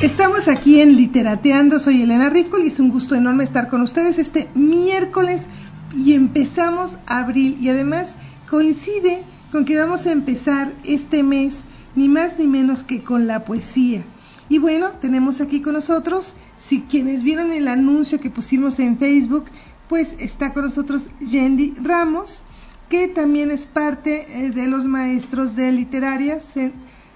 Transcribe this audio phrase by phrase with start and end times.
[0.00, 4.16] Estamos aquí en Literateando, soy Elena Rifkol y es un gusto enorme estar con ustedes
[4.16, 5.50] este miércoles
[5.94, 8.16] y empezamos abril y además
[8.48, 11.64] coincide con que vamos a empezar este mes
[11.96, 14.02] ni más ni menos que con la poesía.
[14.48, 19.50] Y bueno, tenemos aquí con nosotros, si quienes vieron el anuncio que pusimos en Facebook,
[19.86, 22.44] pues está con nosotros Yendi Ramos,
[22.88, 26.38] que también es parte eh, de los maestros de literaria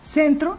[0.03, 0.59] centro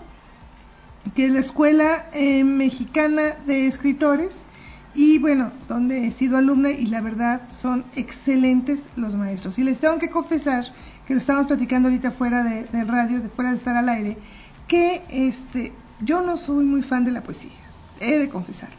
[1.14, 4.48] que es la Escuela eh, Mexicana de Escritores,
[4.96, 9.60] y bueno, donde he sido alumna y la verdad son excelentes los maestros.
[9.60, 10.66] Y les tengo que confesar,
[11.06, 14.18] que lo estamos platicando ahorita fuera de, del radio, de fuera de estar al aire,
[14.68, 17.52] que este, yo no soy muy fan de la poesía,
[18.00, 18.70] he de confesar.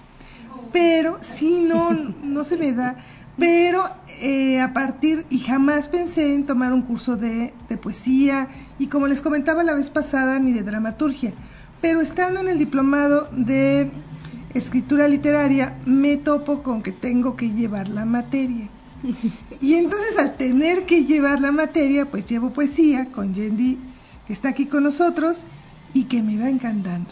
[0.73, 2.97] Pero sí, no, no se me da.
[3.38, 3.83] Pero
[4.23, 9.07] eh, a partir, y jamás pensé en tomar un curso de, de poesía, y como
[9.07, 11.35] les comentaba la vez pasada, ni de dramaturgia
[11.87, 13.92] pero estando en el diplomado de
[14.54, 18.68] escritura literaria, me topo con que tengo que llevar la materia.
[19.60, 23.78] Y entonces al tener que llevar la materia, pues llevo poesía con Yendi,
[24.26, 25.45] que está aquí con nosotros
[25.95, 27.10] y que me va encantando.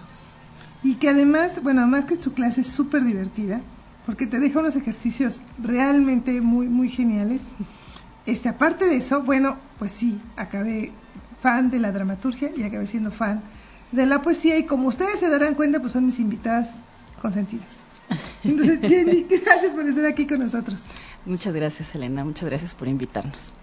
[0.83, 3.61] Y que además, bueno, además que su clase es súper divertida,
[4.07, 7.53] porque te deja unos ejercicios realmente muy, muy geniales.
[8.27, 10.91] Este, aparte de eso, bueno, pues sí, acabé
[11.41, 13.41] fan de la dramaturgia y acabé siendo fan
[13.95, 16.81] de la poesía y como ustedes se darán cuenta, pues son mis invitadas
[17.23, 17.85] consentidas.
[18.43, 20.85] Entonces, Jenny, gracias por estar aquí con nosotros.
[21.25, 22.25] Muchas gracias, Elena.
[22.25, 23.55] Muchas gracias por invitarnos.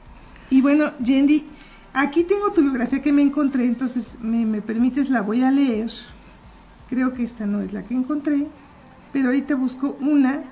[0.50, 1.46] Y bueno, Jenny,
[1.94, 5.92] aquí tengo tu biografía que me encontré, entonces me, me permites, la voy a leer.
[6.90, 8.48] Creo que esta no es la que encontré,
[9.14, 10.44] pero ahorita busco una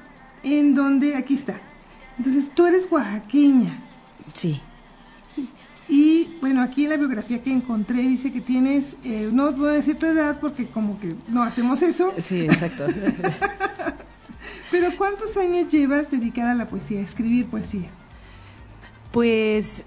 [0.43, 1.59] en donde, aquí está.
[2.17, 3.81] Entonces, tú eres oaxaqueña.
[4.33, 4.61] Sí.
[5.89, 9.97] Y bueno, aquí en la biografía que encontré dice que tienes, eh, no puedo decir
[9.97, 12.13] tu edad porque como que no hacemos eso.
[12.19, 12.85] Sí, exacto.
[14.71, 17.89] Pero ¿cuántos años llevas dedicada a la poesía, a escribir poesía?
[19.11, 19.83] Pues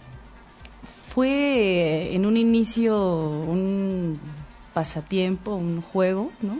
[0.84, 4.18] fue en un inicio un
[4.74, 6.58] pasatiempo, un juego, ¿no?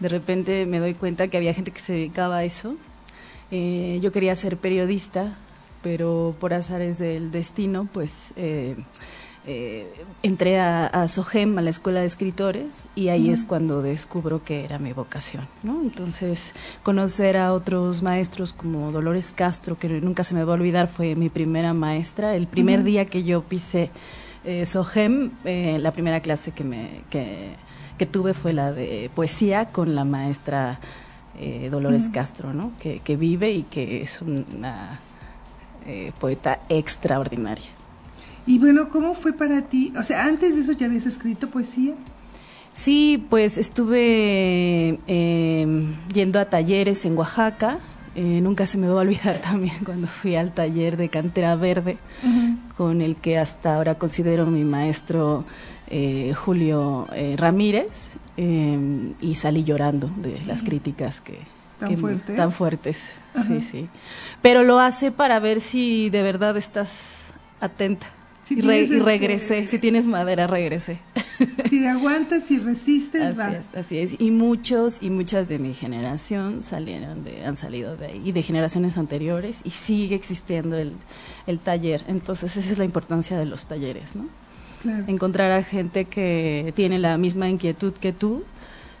[0.00, 2.76] De repente me doy cuenta que había gente que se dedicaba a eso.
[3.50, 5.36] Eh, yo quería ser periodista,
[5.84, 8.74] pero por azares del destino, pues eh,
[9.46, 14.42] eh, entré a, a, SOGEM, a la Escuela de Escritores, y ahí es cuando descubro
[14.42, 15.82] que era mi vocación, ¿no?
[15.82, 20.88] Entonces, conocer a otros maestros como Dolores Castro, que nunca se me va a olvidar,
[20.88, 22.34] fue mi primera maestra.
[22.34, 23.90] El primer día que yo pisé
[24.44, 27.50] eh, SOGEM, eh, la primera clase que, me, que,
[27.98, 30.80] que, tuve fue la de poesía con la maestra
[31.38, 32.72] eh, Dolores Castro, ¿no?
[32.80, 35.00] Que, que vive y que es una
[35.86, 37.66] eh, poeta extraordinaria.
[38.46, 39.92] Y bueno, ¿cómo fue para ti?
[39.98, 41.94] O sea, antes de eso ya habías escrito poesía.
[42.74, 45.66] Sí, pues estuve eh,
[46.12, 47.78] yendo a talleres en Oaxaca.
[48.16, 51.98] Eh, nunca se me va a olvidar también cuando fui al taller de Cantera Verde,
[52.22, 52.58] uh -huh.
[52.76, 55.44] con el que hasta ahora considero mi maestro
[55.88, 57.06] eh, Julio
[57.36, 61.38] Ramírez, y salí llorando de las críticas que,
[61.84, 62.36] tan, que, fuertes.
[62.36, 63.14] tan fuertes.
[63.34, 63.46] Ajá.
[63.46, 63.88] Sí, sí.
[64.42, 68.06] Pero lo hace para ver si de verdad estás atenta.
[68.44, 68.96] Si y, re, este...
[68.96, 69.66] y, regresé.
[69.66, 71.00] Si tienes madera, regresé.
[71.68, 73.48] Si aguantas, si resistes, así va.
[73.48, 74.14] Es, así es.
[74.20, 78.42] Y muchos y muchas de mi generación salieron de, han salido de ahí y de
[78.42, 80.92] generaciones anteriores y sigue existiendo el,
[81.48, 82.04] el taller.
[82.06, 84.28] Entonces, esa es la importancia de los talleres, ¿no?
[84.82, 85.04] Claro.
[85.08, 88.44] Encontrar a gente que tiene la misma inquietud que tú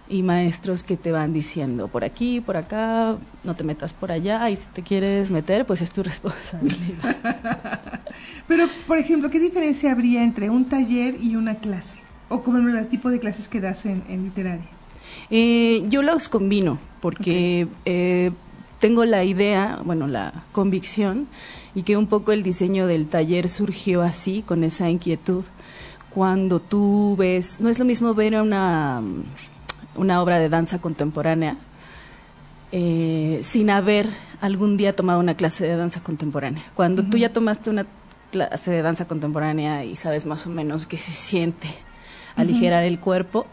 [0.08, 4.48] y maestros que te van diciendo por aquí, por acá, no te metas por allá
[4.50, 7.16] y si te quieres meter, pues es tu responsabilidad.
[8.48, 11.98] Pero, por ejemplo, ¿qué diferencia habría entre un taller y una clase?
[12.28, 14.66] O como el tipo de clases que das en, en literaria.
[15.30, 17.82] Eh, yo los combino porque okay.
[17.86, 18.30] eh,
[18.80, 21.26] tengo la idea, bueno, la convicción
[21.74, 25.44] y que un poco el diseño del taller surgió así, con esa inquietud.
[26.10, 29.02] Cuando tú ves, no es lo mismo ver una
[29.96, 31.56] una obra de danza contemporánea
[32.72, 34.06] eh, sin haber
[34.40, 36.64] algún día tomado una clase de danza contemporánea.
[36.74, 37.10] Cuando uh -huh.
[37.10, 37.86] tú ya tomaste una
[38.32, 41.68] clase de danza contemporánea y sabes más o menos qué se siente
[42.36, 42.90] aligerar uh -huh.
[42.90, 43.46] el cuerpo,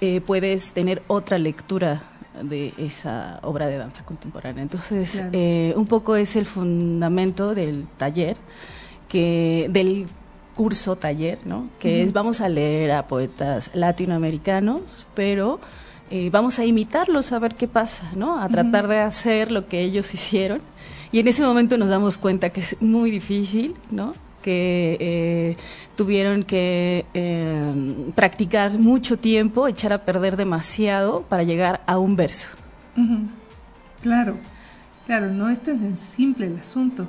[0.00, 2.02] eh, puedes tener otra lectura
[2.42, 4.62] de esa obra de danza contemporánea.
[4.62, 5.30] Entonces, claro.
[5.32, 8.36] eh, un poco es el fundamento del taller,
[9.08, 10.06] que del
[10.58, 11.58] curso taller, ¿no?
[11.78, 12.04] Que uh -huh.
[12.06, 15.60] es vamos a leer a poetas latinoamericanos, pero
[16.10, 18.28] eh, vamos a imitarlos a ver qué pasa, ¿no?
[18.44, 18.94] A tratar uh -huh.
[18.94, 20.60] de hacer lo que ellos hicieron.
[21.12, 24.12] Y en ese momento nos damos cuenta que es muy difícil, ¿no?
[24.42, 25.56] que eh,
[25.96, 32.56] tuvieron que eh, practicar mucho tiempo, echar a perder demasiado para llegar a un verso.
[34.00, 34.36] Claro,
[35.06, 37.06] claro, no es tan simple el asunto.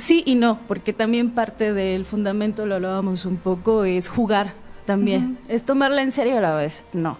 [0.00, 4.54] Sí y no, porque también parte del fundamento, lo hablábamos un poco, es jugar
[4.86, 5.38] también.
[5.48, 6.84] Es tomarla en serio a la vez.
[6.92, 7.18] No,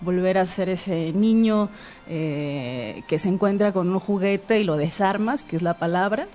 [0.00, 1.68] volver a ser ese niño
[2.08, 6.26] eh, que se encuentra con un juguete y lo desarmas, que es la palabra,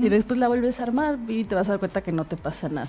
[0.00, 2.36] y después la vuelves a armar y te vas a dar cuenta que no te
[2.36, 2.88] pasa nada.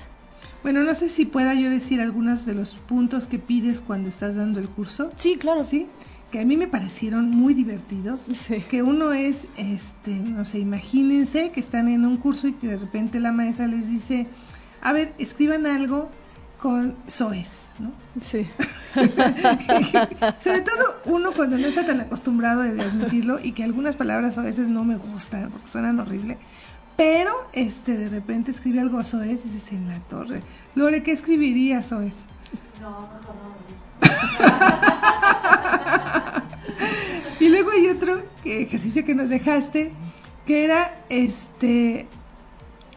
[0.63, 4.35] Bueno, no sé si pueda yo decir algunos de los puntos que pides cuando estás
[4.35, 5.11] dando el curso.
[5.17, 5.63] Sí, claro.
[5.63, 5.87] Sí,
[6.37, 8.21] que a mí me parecieron muy divertidos.
[8.21, 8.61] Sí.
[8.69, 12.77] Que uno es, este, no sé, imagínense que están en un curso y que de
[12.77, 14.27] repente la maestra les dice,
[14.83, 16.11] a ver, escriban algo
[16.61, 17.91] con soes, ¿no?
[18.21, 18.45] Sí.
[20.39, 24.43] Sobre todo uno cuando no está tan acostumbrado de admitirlo y que algunas palabras a
[24.43, 26.37] veces no me gustan porque suenan horrible.
[26.97, 30.43] Pero este de repente escribe algo soes y dices en la torre.
[30.75, 32.25] Lore, ¿qué escribiría soes?
[32.79, 33.57] No, mejor no.
[37.47, 39.91] y luego hay otro que, ejercicio que nos dejaste
[40.45, 42.07] que era este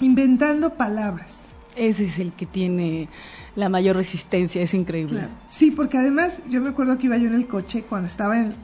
[0.01, 1.51] inventando palabras.
[1.77, 3.09] Ese es el que tiene
[3.55, 5.21] la mayor resistencia, es increíble.
[5.21, 5.35] Claro.
[5.49, 8.55] Sí, porque además yo me acuerdo que iba yo en el coche cuando estaba en,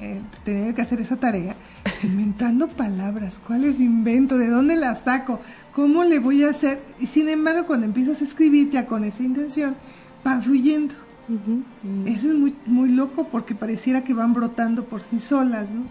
[0.45, 1.55] tenía que hacer esa tarea,
[2.03, 4.39] inventando palabras, ¿cuáles invento?
[4.39, 5.41] ¿De dónde las saco?
[5.73, 6.83] ¿Cómo le voy a hacer?
[6.99, 9.77] Y sin embargo, cuando empiezas a escribir ya con esa intención,
[10.25, 11.06] van fluyendo.
[12.07, 15.83] Eso es muy, muy loco porque pareciera que van brotando por sí solas, ¿no?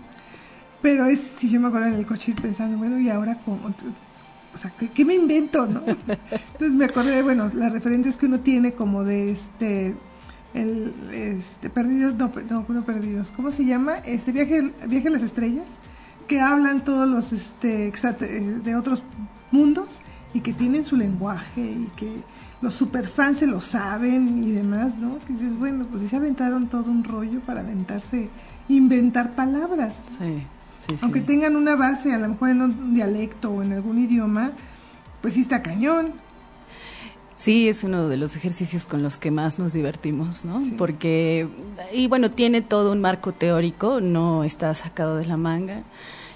[0.82, 3.74] Pero es, si yo me acuerdo en el coche ir pensando, bueno, ¿y ahora cómo?
[4.54, 5.82] O sea, ¿qué, qué me invento, no?
[5.88, 9.96] Entonces me acordé de, bueno, las referentes que uno tiene como de este,
[10.54, 13.98] el, este, perdidos, no, no, no perdidos, ¿cómo se llama?
[14.06, 15.66] Este, viaje, viaje a las estrellas,
[16.28, 19.04] que hablan todos los, este, eh, de otros
[19.52, 20.00] mundos
[20.34, 22.10] y que tienen su lenguaje y que
[22.66, 25.20] los superfans se lo saben y demás, ¿no?
[25.20, 28.28] Que dices, bueno, pues sí se aventaron todo un rollo para aventarse,
[28.68, 30.04] inventar palabras.
[30.08, 30.42] Sí,
[30.80, 30.98] sí, sí.
[31.04, 34.52] Aunque tengan una base, a lo mejor en un dialecto o en algún idioma,
[35.22, 36.14] pues sí está cañón.
[37.36, 40.64] Sí, es uno de los ejercicios con los que más nos divertimos, ¿no?
[40.64, 40.74] Sí.
[40.76, 41.48] Porque,
[41.94, 45.84] y bueno, tiene todo un marco teórico, no está sacado de la manga.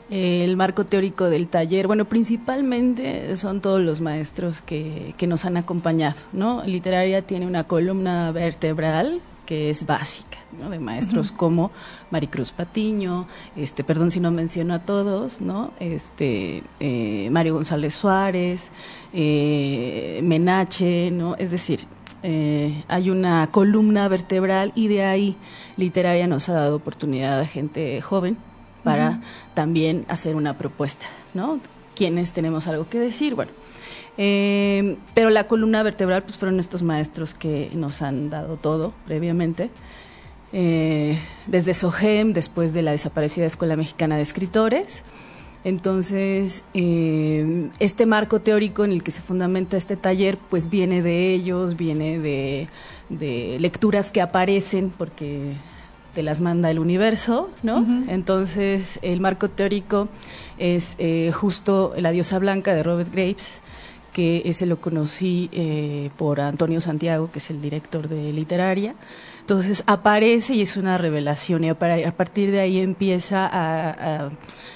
[0.09, 5.45] Eh, El marco teórico del taller, bueno, principalmente son todos los maestros que, que nos
[5.45, 6.63] han acompañado, ¿no?
[6.63, 10.69] Literaria tiene una columna vertebral que es básica, ¿no?
[10.69, 11.71] De maestros como
[12.11, 15.73] Maricruz Patiño, este, perdón si no menciono a todos, ¿no?
[15.79, 18.71] Este, eh, Mario González Suárez,
[19.11, 21.35] eh, Menache, ¿no?
[21.35, 21.87] Es decir,
[22.21, 25.35] eh, hay una columna vertebral y de ahí
[25.77, 28.37] literaria nos ha dado oportunidad a gente joven
[28.83, 29.21] para
[29.53, 31.59] también hacer una propuesta, ¿no?
[31.95, 33.51] Quienes tenemos algo que decir, bueno.
[34.17, 39.69] Eh, pero la columna vertebral pues fueron estos maestros que nos han dado todo previamente.
[40.51, 41.17] Eh,
[41.47, 45.03] desde SOGEM, después de la desaparecida Escuela Mexicana de Escritores.
[45.63, 51.33] Entonces, eh, este marco teórico en el que se fundamenta este taller, pues viene de
[51.33, 52.67] ellos, viene de,
[53.09, 55.53] de lecturas que aparecen, porque
[56.23, 57.85] las manda el universo, ¿no?
[58.09, 60.07] Entonces, el marco teórico
[60.57, 63.61] es eh, justo La diosa blanca de Robert Graves,
[64.13, 68.95] que ese lo conocí eh, por Antonio Santiago, que es el director de literaria.
[69.41, 74.27] Entonces aparece y es una revelación y a, par- a partir de ahí empieza a,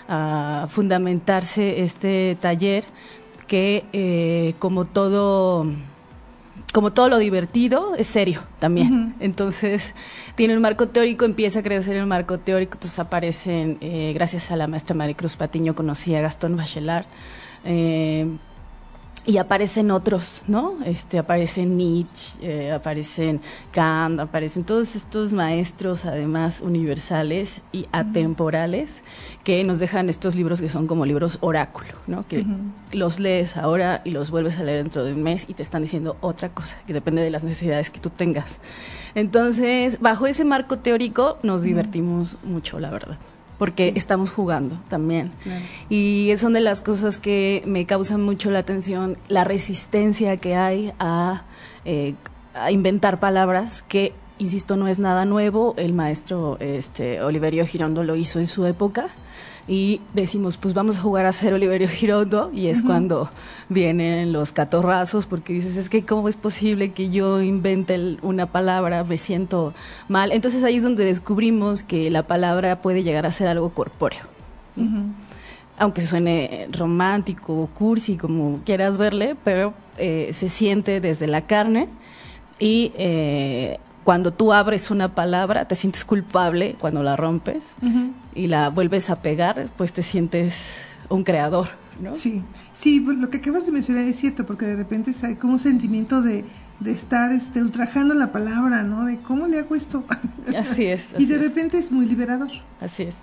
[0.09, 2.85] a- a fundamentarse este taller
[3.47, 5.65] que eh, como todo
[6.73, 9.15] como todo lo divertido es serio también.
[9.19, 9.93] Entonces
[10.35, 14.55] tiene un marco teórico, empieza a crecer el marco teórico, entonces aparecen, eh, gracias a
[14.55, 17.05] la maestra Maricruz Patiño, conocí a Gastón Bachelard.
[17.63, 18.27] eh,
[19.25, 20.75] y aparecen otros, ¿no?
[20.85, 23.39] Este, aparecen Nietzsche, eh, aparecen
[23.71, 29.03] Kant, aparecen todos estos maestros, además universales y atemporales,
[29.43, 32.27] que nos dejan estos libros que son como libros oráculo, ¿no?
[32.27, 32.45] Que
[32.91, 35.81] los lees ahora y los vuelves a leer dentro de un mes y te están
[35.81, 38.59] diciendo otra cosa, que depende de las necesidades que tú tengas.
[39.15, 43.17] Entonces, bajo ese marco teórico nos divertimos mucho, la verdad,
[43.57, 45.31] porque estamos jugando también.
[45.43, 45.61] Claro.
[45.89, 50.93] Y son de las cosas que me causan mucho la atención, la resistencia que hay
[50.99, 51.43] a,
[51.85, 52.15] eh,
[52.53, 55.75] a inventar palabras que, insisto, no es nada nuevo.
[55.77, 59.07] El maestro este, Oliverio Girondo lo hizo en su época.
[59.65, 63.29] Y decimos, pues vamos a jugar a ser Oliverio Girondo, y es cuando
[63.69, 69.05] vienen los catorrazos, porque dices, es que cómo es posible que yo invente una palabra,
[69.05, 69.73] me siento
[70.09, 70.33] mal.
[70.33, 74.21] Entonces ahí es donde descubrimos que la palabra puede llegar a ser algo corpóreo.
[75.77, 81.87] Aunque suene romántico, cursi, como quieras verle, pero eh, se siente desde la carne
[82.59, 87.75] y eh, cuando tú abres una palabra te sientes culpable cuando la rompes
[88.35, 91.69] y la vuelves a pegar, pues te sientes un creador,
[92.01, 92.15] ¿no?
[92.15, 92.43] Sí,
[92.73, 95.59] sí, pues, lo que acabas de mencionar es cierto, porque de repente hay como un
[95.59, 96.43] sentimiento de,
[96.79, 99.05] de estar este, ultrajando la palabra, ¿no?
[99.05, 100.03] De cómo le hago esto.
[100.57, 101.13] Así es.
[101.17, 102.49] y de repente es muy liberador.
[102.81, 103.17] Así es.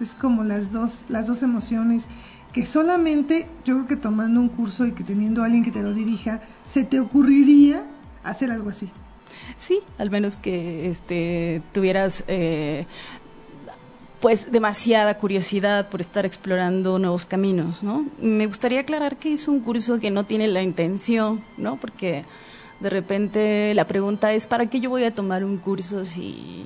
[0.00, 2.06] Es como las dos, las dos emociones
[2.52, 5.82] que solamente yo creo que tomando un curso y que teniendo a alguien que te
[5.82, 7.84] lo dirija, se te ocurriría
[8.24, 8.90] hacer algo así.
[9.60, 12.86] Sí, al menos que este, tuvieras eh,
[14.18, 18.06] pues demasiada curiosidad por estar explorando nuevos caminos, ¿no?
[18.22, 21.76] Me gustaría aclarar que es un curso que no tiene la intención, ¿no?
[21.76, 22.24] Porque
[22.80, 26.64] de repente la pregunta es, ¿para qué yo voy a tomar un curso si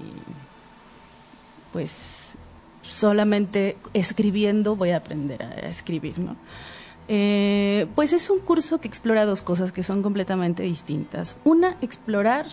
[1.72, 2.36] pues
[2.80, 6.36] solamente escribiendo voy a aprender a escribir, ¿no?
[7.08, 11.36] Eh, pues es un curso que explora dos cosas que son completamente distintas.
[11.44, 12.46] Una, explorar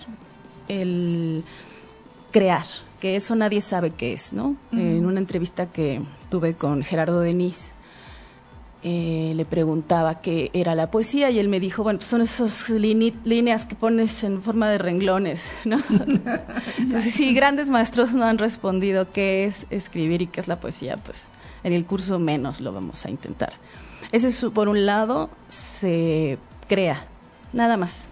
[0.67, 1.43] el
[2.31, 2.65] crear,
[2.99, 4.55] que eso nadie sabe qué es, ¿no?
[4.71, 7.73] En una entrevista que tuve con Gerardo Denis,
[8.83, 12.67] eh, le preguntaba qué era la poesía y él me dijo, bueno, pues son esas
[12.69, 15.77] líneas que pones en forma de renglones, ¿no?
[16.79, 20.97] Entonces, si grandes maestros no han respondido qué es escribir y qué es la poesía,
[20.97, 21.27] pues
[21.63, 23.53] en el curso menos lo vamos a intentar.
[24.11, 27.05] Ese es, por un lado, se crea,
[27.53, 28.05] nada más.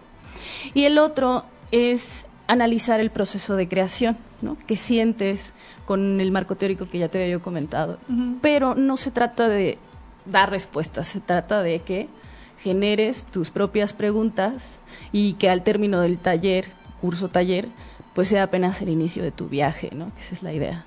[0.76, 4.58] Y el otro es analizar el proceso de creación, ¿no?
[4.66, 5.54] Que sientes
[5.86, 8.00] con el marco teórico que ya te había comentado.
[8.42, 9.78] Pero no se trata de
[10.26, 12.10] dar respuestas, se trata de que
[12.58, 16.66] generes tus propias preguntas y que al término del taller,
[17.02, 17.70] curso taller,
[18.16, 20.12] pues sea apenas el inicio de tu viaje, ¿no?
[20.20, 20.86] Esa es la idea.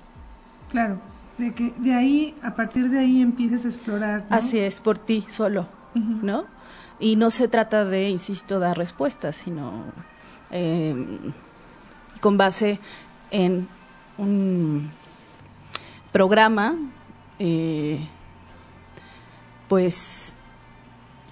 [0.69, 0.99] Claro,
[1.37, 4.25] de que de ahí, a partir de ahí empieces a explorar.
[4.29, 6.43] Así es, por ti solo, ¿no?
[6.99, 9.85] Y no se trata de, insisto, dar respuestas, sino
[10.51, 10.93] eh,
[12.23, 12.79] con base
[13.31, 13.67] en
[14.17, 14.89] un
[16.13, 16.73] programa,
[17.37, 17.99] eh,
[19.67, 20.33] pues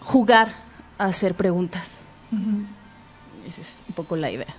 [0.02, 0.54] jugar
[0.98, 2.02] a hacer preguntas.
[3.48, 4.54] Esa es un poco la idea.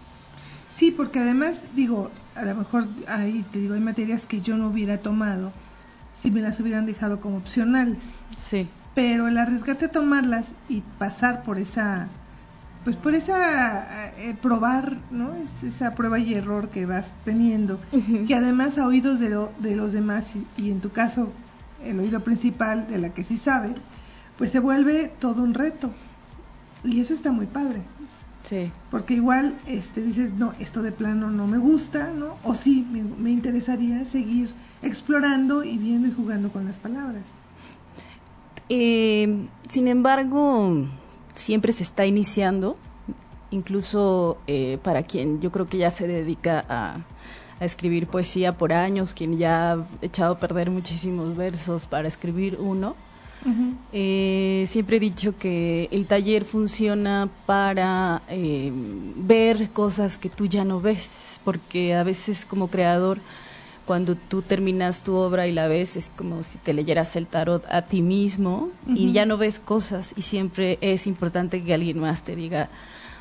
[0.71, 4.69] Sí, porque además, digo, a lo mejor ahí te digo, hay materias que yo no
[4.69, 5.53] hubiera tomado
[6.15, 8.21] si me las hubieran dejado como opcionales.
[8.39, 8.71] Sí.
[8.95, 12.09] Pero el arriesgarte a tomarlas y pasar por esa
[12.85, 15.35] pues por esa eh, probar, ¿no?
[15.35, 17.81] Es esa prueba y error que vas teniendo,
[18.27, 21.33] que además a oídos de, lo, de los demás y, en tu caso
[21.85, 23.71] el oído principal de la que sí sabe,
[24.39, 25.91] pues se vuelve todo un reto.
[26.85, 27.83] Y eso está muy padre.
[28.43, 28.73] Sí.
[28.91, 32.37] Porque igual este dices, no, esto de plano no me gusta, ¿no?
[32.43, 37.23] O sí, me, me interesaría seguir explorando y viendo y jugando con las palabras.
[38.69, 40.87] Eh, sin embargo,
[41.35, 42.77] siempre se está iniciando,
[43.51, 47.01] incluso eh, para quien yo creo que ya se dedica a,
[47.61, 52.97] escribir poesía por años, quien ya ha echado a perder muchísimos versos para escribir uno.
[53.93, 58.73] Eh, siempre he dicho que el taller funciona para eh,
[59.17, 63.19] ver cosas que tú ya no ves, porque a veces como creador
[63.87, 67.65] cuando tú terminas tu obra y la ves, es como si te leyeras el tarot
[67.71, 72.23] a ti mismo y ya no ves cosas y siempre es importante que alguien más
[72.23, 72.69] te diga,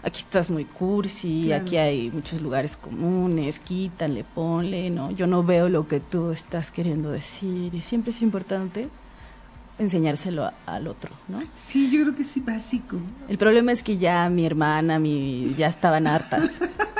[0.03, 5.11] aquí estás muy cursi, aquí hay muchos lugares comunes, quítale, ponle, ¿no?
[5.11, 8.87] Yo no veo lo que tú estás queriendo decir y siempre es importante
[9.79, 11.41] enseñárselo al otro, ¿no?
[11.55, 12.97] Sí, yo creo que sí básico.
[13.27, 16.51] El problema es que ya mi hermana, mi ya estaban hartas.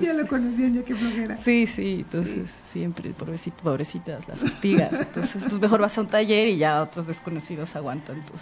[0.00, 1.38] ya, lo conocían, ya que flojera.
[1.38, 4.92] Sí, sí, entonces siempre, pobrecitas, las hostigas.
[4.92, 8.40] Entonces, pues mejor vas a un taller y ya otros desconocidos aguantan tus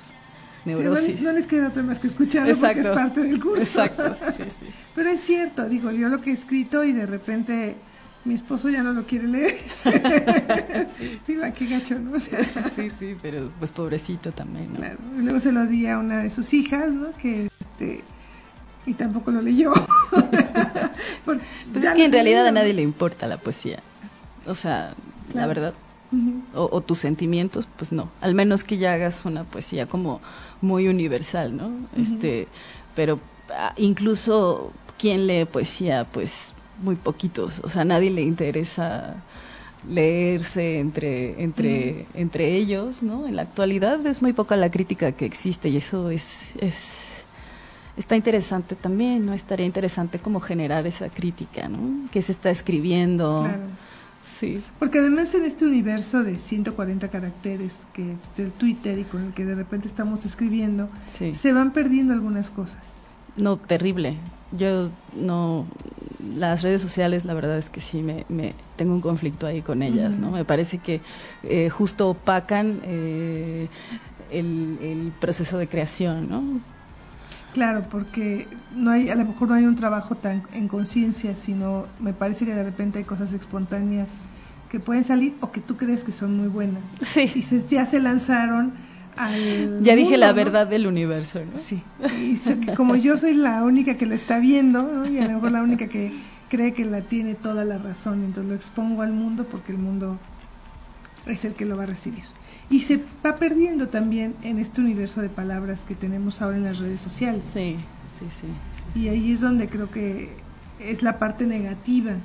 [0.64, 1.22] neurosis.
[1.22, 3.62] no, les queda otra más que escucharlo porque es parte del curso.
[3.62, 4.66] Exacto, sí, sí.
[4.94, 7.76] Pero es cierto, digo, yo lo que he escrito y de repente
[8.24, 9.54] mi esposo ya no lo quiere leer.
[10.96, 11.20] sí.
[11.26, 12.18] Digo, qué gacho, ¿no?
[12.18, 14.80] sí, sí, pero pues pobrecito también, ¿no?
[14.80, 14.98] Claro.
[15.16, 17.12] Y luego se lo di a una de sus hijas, ¿no?
[17.16, 18.02] Que este
[18.84, 19.72] y tampoco lo leyó.
[21.26, 23.82] Pues es que en realidad a nadie le importa la poesía.
[24.46, 24.94] O sea,
[25.34, 25.74] la verdad.
[26.54, 28.08] o, tus sentimientos, pues no.
[28.20, 30.20] Al menos que ya hagas una poesía como
[30.60, 31.70] muy universal, ¿no?
[32.00, 32.48] Este,
[32.94, 33.18] pero
[33.50, 37.60] ah, incluso quien lee poesía, pues muy poquitos.
[37.62, 39.16] O sea, a nadie le interesa
[39.88, 43.26] leerse entre entre entre ellos, ¿no?
[43.26, 47.15] En la actualidad es muy poca la crítica que existe y eso es es
[47.96, 49.32] está interesante también, ¿no?
[49.32, 52.08] Estaría interesante como generar esa crítica, ¿no?
[52.10, 53.46] Que se está escribiendo,
[54.24, 54.60] Sí.
[54.80, 59.32] Porque además en este universo de 140 caracteres que es el Twitter y con el
[59.34, 61.32] que de repente estamos escribiendo, Sí.
[61.36, 63.02] se van perdiendo algunas cosas.
[63.36, 64.16] No, terrible.
[64.50, 65.64] Yo no.
[66.34, 69.80] Las redes sociales, la verdad es que sí, me, me tengo un conflicto ahí con
[69.82, 70.32] ellas, ¿no?
[70.32, 71.00] Me parece que
[71.44, 73.68] eh, justo opacan eh,
[74.32, 76.42] el, el proceso de creación, ¿no?
[77.56, 81.86] Claro, porque no hay, a lo mejor no hay un trabajo tan en conciencia, sino
[82.00, 84.18] me parece que de repente hay cosas espontáneas
[84.68, 86.82] que pueden salir o que tú crees que son muy buenas.
[87.00, 87.42] Y Sí.
[87.42, 88.74] se- ya se lanzaron
[89.16, 89.80] al.
[89.80, 90.34] Ya dije mundo, la ¿no?
[90.34, 91.58] verdad del universo, ¿no?
[91.58, 91.82] Sí.
[92.20, 92.36] Y
[92.74, 95.06] como yo soy la única que lo está viendo, ¿no?
[95.08, 96.12] y a lo mejor la única que
[96.50, 100.18] cree que la tiene toda la razón, entonces lo expongo al mundo porque el mundo
[101.24, 102.24] es el que lo va a recibir.
[102.68, 106.80] Y se va perdiendo también en este universo de palabras que tenemos ahora en las
[106.80, 107.42] redes sociales.
[107.42, 107.76] Sí,
[108.08, 108.48] sí, sí.
[108.92, 110.34] sí, Y ahí es donde creo que
[110.80, 112.16] es la parte negativa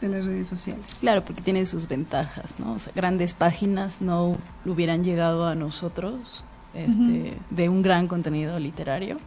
[0.00, 0.98] de las redes sociales.
[1.00, 2.72] Claro, porque tienen sus ventajas, ¿no?
[2.72, 9.18] O sea, grandes páginas no hubieran llegado a nosotros este, de un gran contenido literario,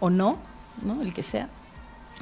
[0.00, 0.38] o no,
[0.84, 1.02] ¿no?
[1.02, 1.48] El que sea,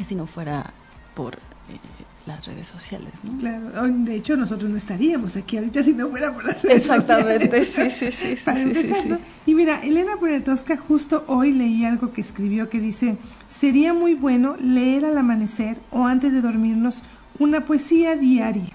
[0.03, 0.73] si no fuera
[1.15, 1.79] por eh,
[2.27, 3.39] las redes sociales, ¿no?
[3.39, 6.77] Claro, hoy, de hecho nosotros no estaríamos aquí ahorita si no fuera por las redes
[6.79, 7.95] Exactamente, sociales.
[7.95, 9.09] sí, sí, sí, sí, Para sí, empezar, sí.
[9.11, 9.19] ¿no?
[9.47, 13.19] Y mira, Elena Poniatowska justo hoy leí algo que escribió que dice,
[13.49, 17.03] sería muy bueno leer al amanecer o antes de dormirnos
[17.39, 18.71] una poesía diaria.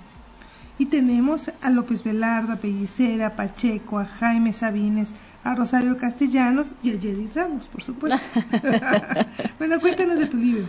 [0.77, 6.73] Y tenemos a López Velardo, a Pellicera, a Pacheco, a Jaime Sabines, a Rosario Castellanos
[6.83, 8.17] y a Jedi Ramos, por supuesto.
[9.57, 10.67] bueno, cuéntanos de tu libro.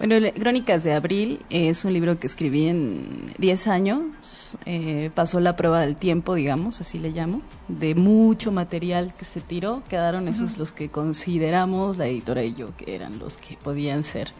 [0.00, 4.56] Bueno, Crónicas de Abril es un libro que escribí en 10 años.
[4.64, 9.42] eh, pasó la prueba del tiempo, digamos, así le llamo, de mucho material que se
[9.42, 9.82] tiró.
[9.90, 14.32] Quedaron esos los que consideramos, la editora y yo, que eran los que podían ser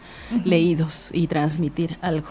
[0.45, 2.29] leídos y transmitir algo.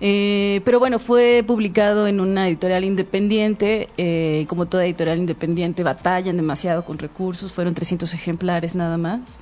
[0.00, 3.88] Eh, pero bueno, fue publicado en una editorial independiente.
[3.96, 7.50] eh, como toda editorial independiente, batallan demasiado con recursos.
[7.50, 9.40] Fueron 300 ejemplares nada más.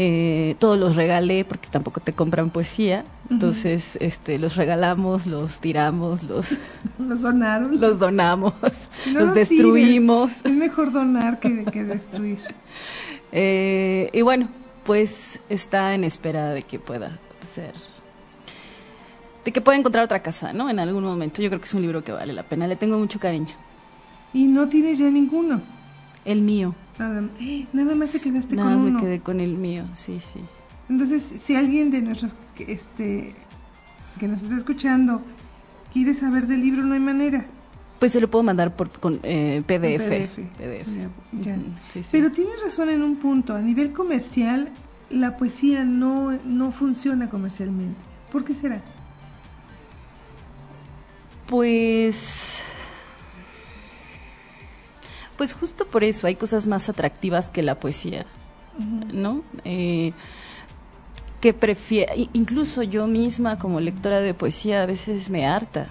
[0.00, 3.04] Eh, todos los regalé porque tampoco te compran poesía.
[3.30, 6.50] Entonces, este, los regalamos, los tiramos, los,
[7.00, 7.80] Los donaron.
[7.80, 8.54] los donamos,
[9.12, 10.44] No los destruimos.
[10.44, 12.38] Es mejor donar que, que destruir.
[13.30, 14.48] Eh, y bueno,
[14.84, 17.74] pues está en espera de que pueda ser.
[19.44, 20.70] De que pueda encontrar otra casa, ¿no?
[20.70, 21.42] En algún momento.
[21.42, 22.66] Yo creo que es un libro que vale la pena.
[22.66, 23.54] Le tengo mucho cariño.
[24.32, 25.60] Y no tienes ya ninguno.
[26.28, 26.74] El mío.
[26.98, 29.00] Nada, eh, nada más te quedaste Nada, con me uno.
[29.00, 29.84] quedé con el mío.
[29.94, 30.40] Sí, sí.
[30.90, 33.34] Entonces, si alguien de nuestros este
[34.20, 35.22] que nos está escuchando
[35.90, 37.46] quiere saber del libro, no hay manera.
[37.98, 40.06] Pues se lo puedo mandar por con, eh, PDF.
[40.06, 40.36] PDF.
[40.58, 41.08] PDF.
[41.40, 41.56] Ya,
[41.90, 42.08] sí, sí.
[42.12, 43.54] Pero tienes razón en un punto.
[43.54, 44.68] A nivel comercial,
[45.08, 48.00] la poesía no, no funciona comercialmente.
[48.30, 48.82] ¿Por qué será?
[51.46, 52.64] Pues.
[55.38, 58.26] Pues justo por eso hay cosas más atractivas que la poesía,
[59.12, 59.42] ¿no?
[59.64, 60.12] Eh,
[61.40, 65.86] que prefiero, incluso yo misma como lectora de poesía a veces me harta.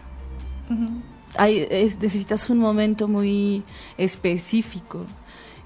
[1.38, 3.64] Hay, es- necesitas un momento muy
[3.98, 5.06] específico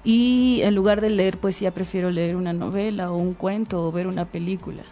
[0.04, 4.06] y en lugar de leer poesía prefiero leer una novela o un cuento o ver
[4.06, 4.84] una película.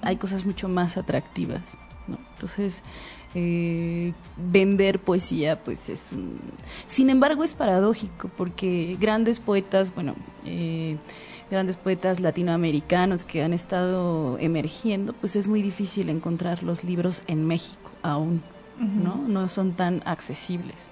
[0.00, 1.76] Hay cosas mucho más atractivas.
[2.08, 2.16] ¿no?
[2.34, 2.82] Entonces,
[3.34, 6.38] eh, vender poesía, pues es un...
[6.86, 10.14] Sin embargo, es paradójico porque grandes poetas, bueno,
[10.44, 10.96] eh,
[11.50, 17.46] grandes poetas latinoamericanos que han estado emergiendo, pues es muy difícil encontrar los libros en
[17.46, 18.42] México aún,
[18.78, 19.16] ¿no?
[19.16, 20.88] No son tan accesibles.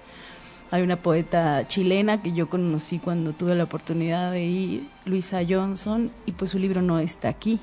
[0.71, 6.11] Hay una poeta chilena que yo conocí cuando tuve la oportunidad de ir, Luisa Johnson,
[6.25, 7.59] y pues su libro no está aquí.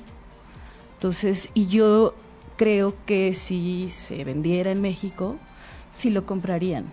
[0.95, 2.15] Entonces, y yo
[2.59, 5.37] creo que si se vendiera en México,
[5.95, 6.85] sí lo comprarían.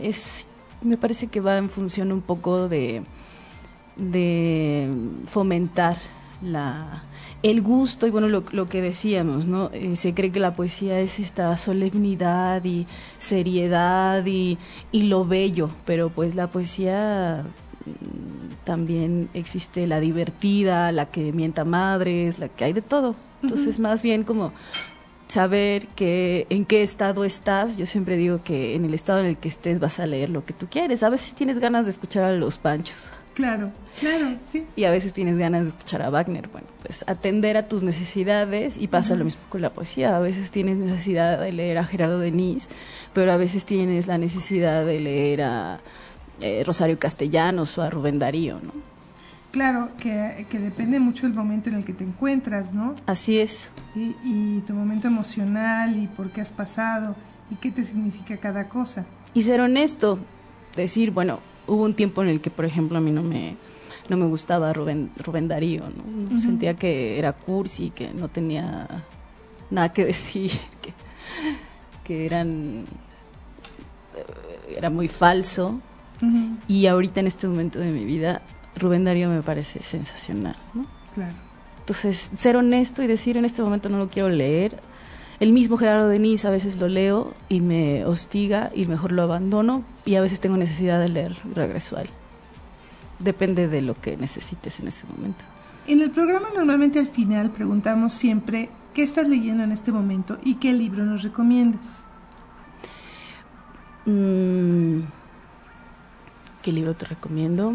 [0.00, 0.46] Es,
[0.80, 3.02] me parece que va en función un poco de,
[3.96, 4.88] de
[5.26, 5.98] fomentar
[6.40, 7.02] la
[7.42, 11.00] el gusto y bueno lo, lo que decíamos no Eh, se cree que la poesía
[11.00, 12.86] es esta solemnidad y
[13.18, 14.58] seriedad y,
[14.92, 17.44] y lo bello pero pues la poesía
[17.86, 23.78] mm, también existe la divertida la que mienta madres la que hay de todo entonces
[23.78, 24.52] más bien como
[25.28, 27.76] saber que en qué estado estás.
[27.76, 30.44] Yo siempre digo que en el estado en el que estés vas a leer lo
[30.44, 31.02] que tú quieres.
[31.02, 33.70] A veces tienes ganas de escuchar a los panchos Claro,
[34.00, 34.66] claro, sí.
[34.74, 36.48] y a veces tienes ganas de escuchar a Wagner.
[36.48, 40.16] Bueno, pues atender a tus necesidades y pasa lo mismo con la poesía.
[40.16, 42.68] A veces tienes necesidad de leer a Gerardo Denis,
[43.12, 45.78] pero a veces tienes la necesidad de leer a
[46.40, 48.72] eh, Rosario Castellanos o a Rubén Darío, ¿no?
[49.50, 52.94] Claro, que, que depende mucho del momento en el que te encuentras, ¿no?
[53.06, 53.70] Así es.
[53.96, 57.16] Y, y tu momento emocional y por qué has pasado.
[57.50, 59.06] y qué te significa cada cosa.
[59.32, 60.18] Y ser honesto,
[60.76, 63.56] decir, bueno, hubo un tiempo en el que, por ejemplo, a mí no me,
[64.10, 66.38] no me gustaba Rubén, Rubén Darío, ¿no?
[66.40, 68.86] Sentía que era cursi, que no tenía
[69.70, 70.50] nada que decir,
[70.82, 70.92] que,
[72.04, 72.84] que eran
[74.14, 75.80] eh, era muy falso.
[76.66, 78.42] Y ahorita en este momento de mi vida,
[78.78, 80.86] Rubén Darío me parece sensacional, ¿no?
[81.14, 81.34] Claro.
[81.80, 84.78] Entonces, ser honesto y decir en este momento no lo quiero leer.
[85.40, 89.84] El mismo Gerardo Denis a veces lo leo y me hostiga y mejor lo abandono
[90.04, 92.10] y a veces tengo necesidad de leer regreso a él.
[93.20, 95.44] Depende de lo que necesites en ese momento.
[95.86, 100.56] En el programa normalmente al final preguntamos siempre qué estás leyendo en este momento y
[100.56, 102.02] qué libro nos recomiendas.
[104.04, 105.00] Mm,
[106.62, 107.74] ¿Qué libro te recomiendo?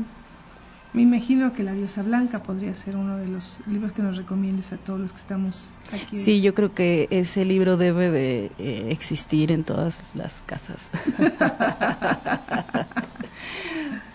[0.94, 4.72] Me imagino que La diosa blanca podría ser uno de los libros que nos recomiendes
[4.74, 6.18] a todos los que estamos aquí.
[6.18, 10.92] Sí, yo creo que ese libro debe de eh, existir en todas las casas.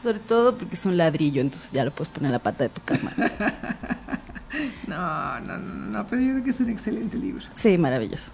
[0.03, 2.71] Sobre todo porque es un ladrillo, entonces ya lo puedes poner en la pata de
[2.71, 3.13] tu cama.
[4.87, 7.45] no, no, no, no, pero yo creo que es un excelente libro.
[7.57, 8.31] Sí, maravilloso.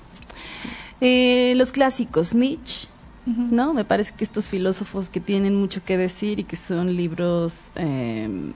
[1.01, 2.89] Eh, los clásicos, Nietzsche,
[3.27, 3.73] ¿no?
[3.75, 8.53] Me parece que estos filósofos que tienen mucho que decir y que son libros eh,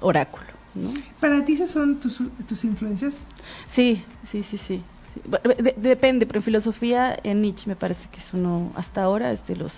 [0.00, 0.92] oráculo, ¿no?
[1.20, 3.26] ¿Para ti esas son tus, tus influencias?
[3.66, 4.82] Sí, sí, sí, sí.
[5.14, 5.22] sí.
[5.62, 9.46] De- depende, pero en filosofía, en Nietzsche me parece que es uno, hasta ahora, es
[9.46, 9.72] de los,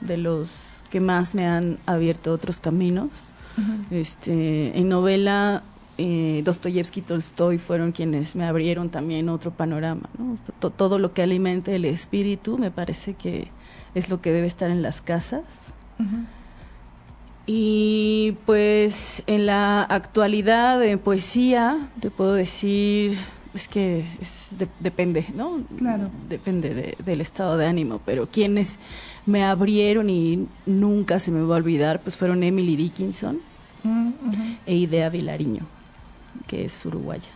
[0.00, 3.30] de los que más me han abierto otros caminos.
[3.90, 5.62] Este, en novela,
[6.02, 10.08] eh, Dostoyevsky y Tolstoy fueron quienes me abrieron también otro panorama.
[10.18, 10.36] ¿no?
[10.60, 13.48] To- Todo lo que alimente el espíritu me parece que
[13.94, 15.74] es lo que debe estar en las casas.
[17.46, 23.18] Y pues en la actualidad en poesía te puedo decir,
[23.54, 25.60] es que es de- depende, ¿no?
[25.76, 26.10] Claro.
[26.28, 28.78] Depende de- del estado de ánimo, pero quienes
[29.26, 33.40] me abrieron y nunca se me va a olvidar, pues fueron Emily Dickinson
[33.82, 34.10] Mm,
[34.66, 35.66] e Idea Vilariño,
[36.46, 37.28] que es uruguaya.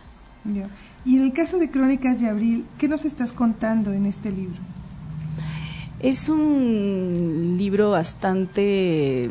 [0.43, 0.69] Ya.
[1.03, 4.57] Y en el caso de Crónicas de Abril, ¿qué nos estás contando en este libro?
[5.99, 9.29] Es un libro bastante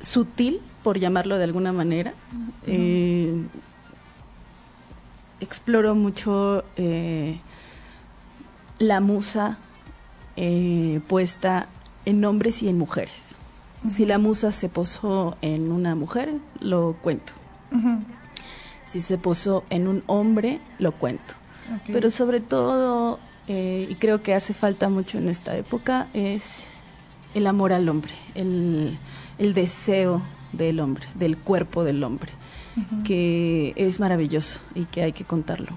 [0.00, 2.14] sutil, por llamarlo de alguna manera.
[2.66, 3.42] Eh,
[5.40, 7.40] exploro mucho eh,
[8.78, 9.58] la musa
[10.36, 11.68] eh, puesta
[12.04, 13.36] en hombres y en mujeres.
[13.88, 17.32] Si la musa se posó en una mujer, lo cuento.
[18.84, 21.34] Si se posó en un hombre, lo cuento.
[21.86, 26.66] Pero sobre todo, eh, y creo que hace falta mucho en esta época, es
[27.34, 28.98] el amor al hombre, el,
[29.38, 32.32] el deseo del hombre, del cuerpo del hombre,
[33.04, 35.72] que es maravilloso y que hay que contarlo.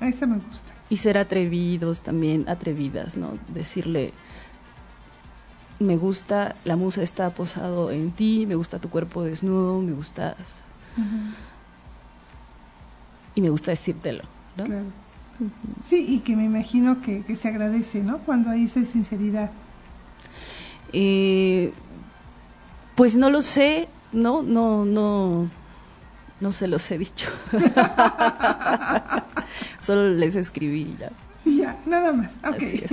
[0.00, 0.74] A esa me gusta.
[0.90, 3.38] Y ser atrevidos también, atrevidas, ¿no?
[3.48, 4.12] Decirle,
[5.82, 10.62] me gusta, la musa está posado en ti, me gusta tu cuerpo desnudo, me gustas...
[13.34, 14.24] Y me gusta decírtelo,
[14.58, 14.64] ¿no?
[14.64, 14.84] Claro.
[15.82, 18.18] Sí, y que me imagino que, que se agradece, ¿no?
[18.18, 19.50] Cuando hay esa sinceridad.
[20.92, 21.72] Eh,
[22.94, 25.48] pues no lo sé, no, no, no,
[26.40, 27.30] no se los he dicho.
[29.78, 31.10] Solo les escribí ya.
[31.92, 32.38] Nada más.
[32.38, 32.56] Ok.
[32.56, 32.90] Así es.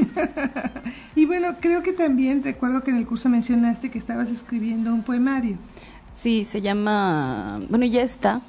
[1.16, 5.04] y bueno, creo que también recuerdo que en el curso mencionaste que estabas escribiendo un
[5.04, 5.56] poemario.
[6.14, 8.42] Sí, se llama, bueno, ya está,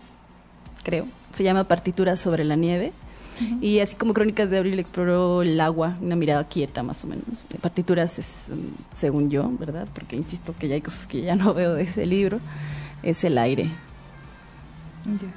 [0.83, 2.93] creo, se llama Partituras sobre la nieve.
[3.61, 7.47] Y así como Crónicas de Abril exploró el agua, una mirada quieta más o menos.
[7.63, 9.89] Partituras es, mm, según yo, ¿verdad?
[9.95, 12.41] Porque insisto que ya hay cosas que ya no veo de ese libro,
[13.05, 13.71] es el aire.
[15.07, 15.33] Ya.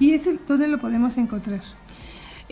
[0.00, 1.62] ¿Y ese dónde lo podemos encontrar?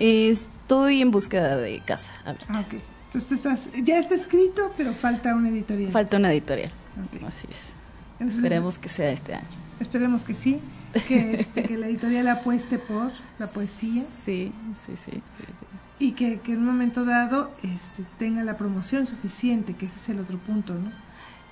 [0.00, 2.12] Estoy en búsqueda de casa.
[2.24, 2.46] ahorita.
[2.48, 2.74] Ah, ok.
[3.06, 5.90] Entonces estás, ya está escrito, pero falta una editorial.
[5.92, 6.70] Falta una editorial.
[7.04, 7.22] Ok.
[7.26, 7.74] Así es.
[8.14, 9.46] Entonces, Esperemos que sea este año.
[9.80, 10.60] Esperemos que sí,
[11.08, 14.52] que, este, que la editorial apueste por la poesía Sí,
[14.86, 15.10] sí, sí.
[15.12, 15.66] sí, sí.
[15.98, 20.08] y que, que en un momento dado este, tenga la promoción suficiente, que ese es
[20.10, 20.90] el otro punto, ¿no?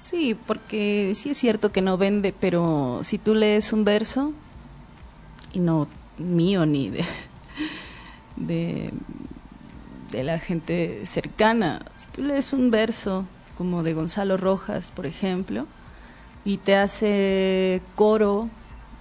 [0.01, 4.33] Sí, porque sí es cierto que no vende, pero si tú lees un verso,
[5.53, 7.05] y no mío ni de,
[8.39, 8.91] de,
[10.11, 13.25] de la gente cercana, si tú lees un verso
[13.57, 15.67] como de Gonzalo Rojas, por ejemplo,
[16.45, 18.49] y te hace coro,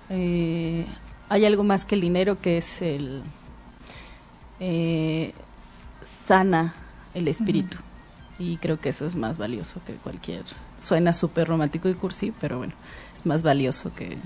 [0.09, 0.85] eh,
[1.29, 3.21] hay algo más que el dinero que es el
[4.59, 5.33] eh,
[6.03, 6.73] sana
[7.13, 7.77] el espíritu.
[8.39, 10.43] Y creo que eso es más valioso que cualquier.
[10.79, 12.73] Suena súper romántico y cursi, pero bueno,
[13.15, 14.17] es más valioso que,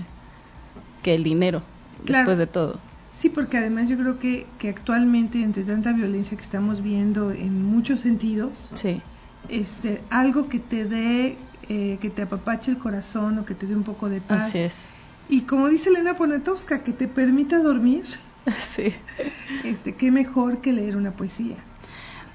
[1.02, 1.62] que el dinero,
[2.04, 2.18] Claro.
[2.18, 2.78] después de todo.
[3.22, 7.64] Sí, porque además yo creo que, que actualmente, entre tanta violencia que estamos viendo en
[7.64, 9.00] muchos sentidos, Sí.
[9.48, 11.36] este, algo que te dé,
[11.68, 14.46] eh, que te apapache el corazón o que te dé un poco de paz.
[14.48, 14.88] Así es.
[15.28, 18.02] Y como dice Elena Poniatowska, que te permita dormir,
[18.60, 18.92] Sí.
[19.62, 21.54] este, qué mejor que leer una poesía.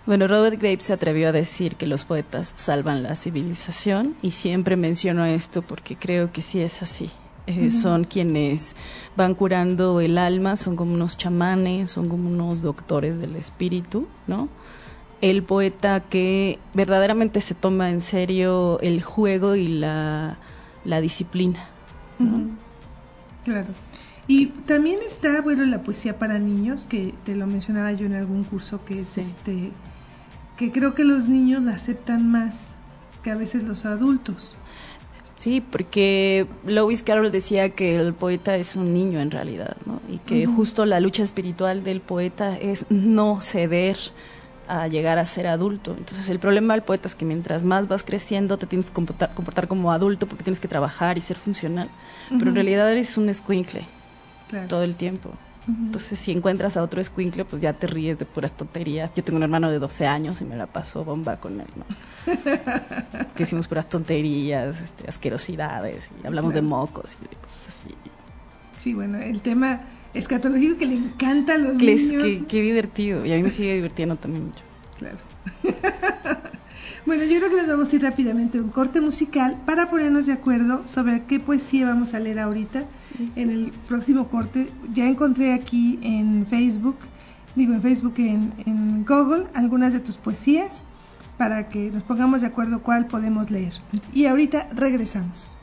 [0.05, 4.77] Bueno, Robert Graves se atrevió a decir que los poetas salvan la civilización y siempre
[4.77, 7.11] menciono esto porque creo que sí es así.
[7.47, 8.75] Eh, Son quienes
[9.15, 14.49] van curando el alma, son como unos chamanes, son como unos doctores del espíritu, ¿no?
[15.21, 20.37] El poeta que verdaderamente se toma en serio el juego y la,
[20.83, 21.63] la disciplina.
[23.45, 23.67] Claro.
[24.27, 28.43] Y también está, bueno, la poesía para niños, que te lo mencionaba yo en algún
[28.43, 29.71] curso, que es este,
[30.57, 32.71] que creo que los niños la aceptan más
[33.23, 34.57] que a veces los adultos.
[35.37, 40.01] Sí, porque Lewis Carroll decía que el poeta es un niño en realidad, ¿no?
[40.09, 43.97] Y que justo la lucha espiritual del poeta es no ceder
[44.67, 45.95] a llegar a ser adulto.
[45.97, 49.31] Entonces el problema del poeta es que mientras más vas creciendo te tienes que comportar,
[49.35, 51.87] comportar como adulto porque tienes que trabajar y ser funcional.
[52.29, 53.85] Pero en realidad eres un escuincle
[54.49, 54.67] Claro.
[54.67, 55.29] todo el tiempo.
[55.67, 59.13] Entonces si encuentras a otro escuincle, pues ya te ríes de puras tonterías.
[59.15, 61.85] Yo tengo un hermano de 12 años y me la paso bomba con él, ¿no?
[63.35, 67.95] que hicimos puras tonterías, este, asquerosidades, y hablamos de mocos y de cosas así.
[68.77, 69.81] Sí, bueno, el tema
[70.13, 72.23] escatológico que le encanta a los Que es- niños.
[72.23, 74.63] qué, qué divertido, y a mí me sigue divirtiendo también mucho.
[74.97, 75.17] Claro.
[77.05, 80.25] bueno, yo creo que nos vamos a ir rápidamente a un corte musical para ponernos
[80.25, 82.85] de acuerdo sobre qué poesía vamos a leer ahorita
[83.35, 84.69] en el próximo corte.
[84.93, 86.97] Ya encontré aquí en Facebook,
[87.55, 90.83] digo en Facebook, en, Google, algunas de tus poesías
[91.37, 93.73] para que nos pongamos de acuerdo cuál podemos leer.
[94.13, 95.53] Y ahorita regresamos.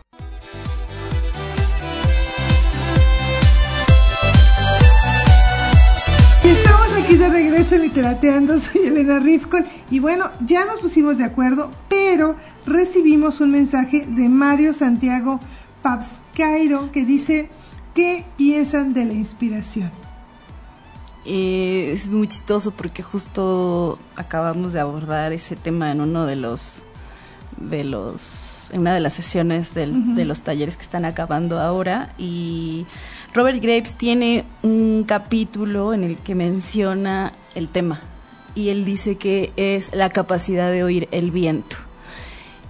[6.45, 11.71] Estamos aquí de regreso Literateando, soy Elena Rifkol y bueno, ya nos pusimos de acuerdo,
[11.89, 12.37] pero
[12.67, 15.41] recibimos un mensaje de Mario Santiago
[15.85, 17.51] Papscairo que dice,
[17.95, 19.91] ¿qué piensan de la inspiración?
[21.27, 26.85] Eh, es muy chistoso porque justo acabamos de abordar ese tema en uno de los
[27.59, 32.15] de los en una de las sesiones del- de los talleres que están acabando ahora.
[32.17, 32.87] Y
[33.35, 38.01] Robert Graves tiene un capítulo en el que menciona el tema.
[38.55, 41.77] Y él dice que es la capacidad de oír el viento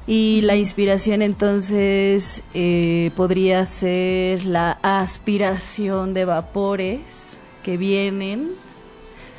[0.06, 8.50] y la inspiración entonces eh, podría ser la aspiración de vapores que vienen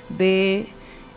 [0.10, 0.68] de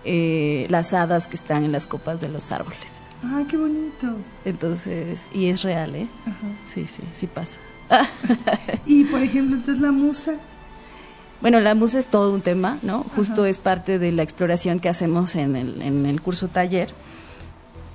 [0.05, 3.05] eh, las hadas que están en las copas de los árboles.
[3.23, 4.17] ¡Ay, qué bonito!
[4.45, 6.07] Entonces, y es real, ¿eh?
[6.23, 6.37] Ajá.
[6.67, 7.59] Sí, sí, sí pasa.
[8.87, 10.35] Y por ejemplo, entonces la musa,
[11.41, 13.05] Bueno, la musa es todo un tema, ¿no?
[13.17, 16.93] Justo es parte de la exploración que hacemos en el, en el curso taller,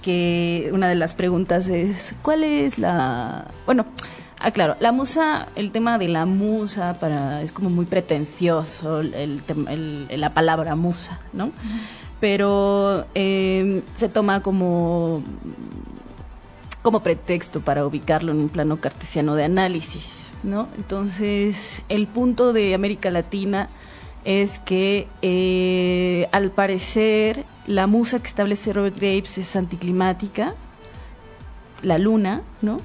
[0.03, 3.47] que una de las preguntas es, ¿cuál es la...?
[3.65, 3.87] Bueno,
[4.39, 9.41] ah, claro, la musa, el tema de la musa para es como muy pretencioso, el,
[10.15, 11.51] la palabra musa, ¿no?
[12.19, 15.23] Pero eh, se toma como
[16.83, 20.67] como pretexto para ubicarlo en un plano cartesiano de análisis, ¿no?
[20.75, 23.69] Entonces, el punto de América Latina
[24.25, 30.53] es que, eh, al parecer, la musa que establece Robert Graves es anticlimática,
[31.81, 32.79] la luna, ¿no?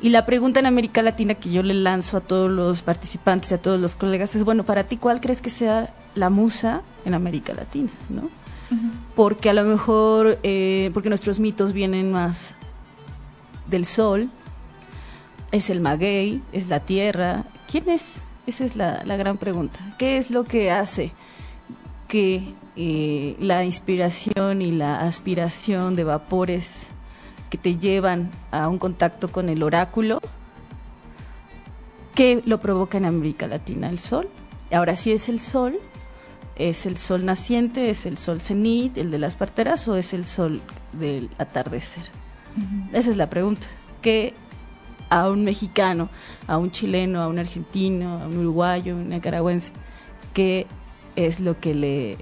[0.00, 3.54] Y la pregunta en América Latina que yo le lanzo a todos los participantes y
[3.54, 7.14] a todos los colegas es, bueno, para ti, ¿cuál crees que sea la musa en
[7.14, 8.30] América Latina, ¿no?
[9.16, 12.54] Porque a lo mejor, eh, porque nuestros mitos vienen más
[13.66, 14.30] del sol,
[15.50, 17.44] es el maguey, es la tierra.
[17.68, 18.22] ¿Quién es?
[18.46, 19.80] Esa es la, la gran pregunta.
[19.98, 21.12] ¿Qué es lo que hace
[22.06, 26.90] que eh, la inspiración y la aspiración de vapores
[27.50, 30.20] que te llevan a un contacto con el oráculo,
[32.14, 33.88] ¿qué lo provoca en América Latina?
[33.90, 34.28] ¿El sol?
[34.70, 35.80] Ahora sí es el sol,
[36.54, 40.24] ¿es el sol naciente, es el sol cenit, el de las parteras o es el
[40.24, 40.60] sol
[40.92, 42.04] del atardecer?
[42.92, 43.66] Esa es la pregunta.
[44.02, 44.34] ¿Qué
[45.10, 46.10] a un mexicano,
[46.46, 49.72] a un chileno, a un argentino, a un uruguayo, un nicaragüense,
[50.32, 50.68] qué
[51.16, 52.16] es lo que le,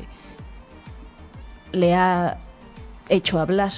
[1.77, 2.39] le ha
[3.09, 3.73] hecho hablar?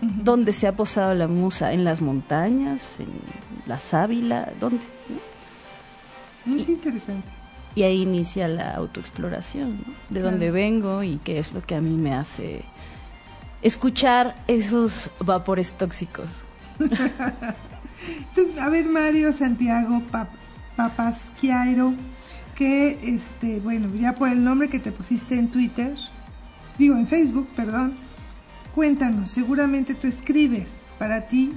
[0.00, 1.72] ¿Dónde se ha posado la musa?
[1.72, 3.00] ¿En las montañas?
[3.00, 3.08] ¿En
[3.66, 4.52] la sábila?
[4.60, 4.84] ¿Dónde?
[6.46, 6.52] ¿no?
[6.54, 7.28] Muy interesante.
[7.74, 9.92] Y ahí inicia la autoexploración, ¿no?
[10.08, 10.30] De Claro.
[10.30, 12.62] dónde vengo y qué es lo que a mí me hace
[13.60, 16.44] escuchar esos vapores tóxicos.
[16.78, 20.28] Entonces, a ver, Mario Santiago Pap
[20.76, 21.92] Papasquiairo,
[22.54, 25.96] que, este, bueno, ya por el nombre que te pusiste en Twitter,
[26.78, 27.94] digo en Facebook, perdón,
[28.74, 31.52] cuéntanos, seguramente tú escribes para ti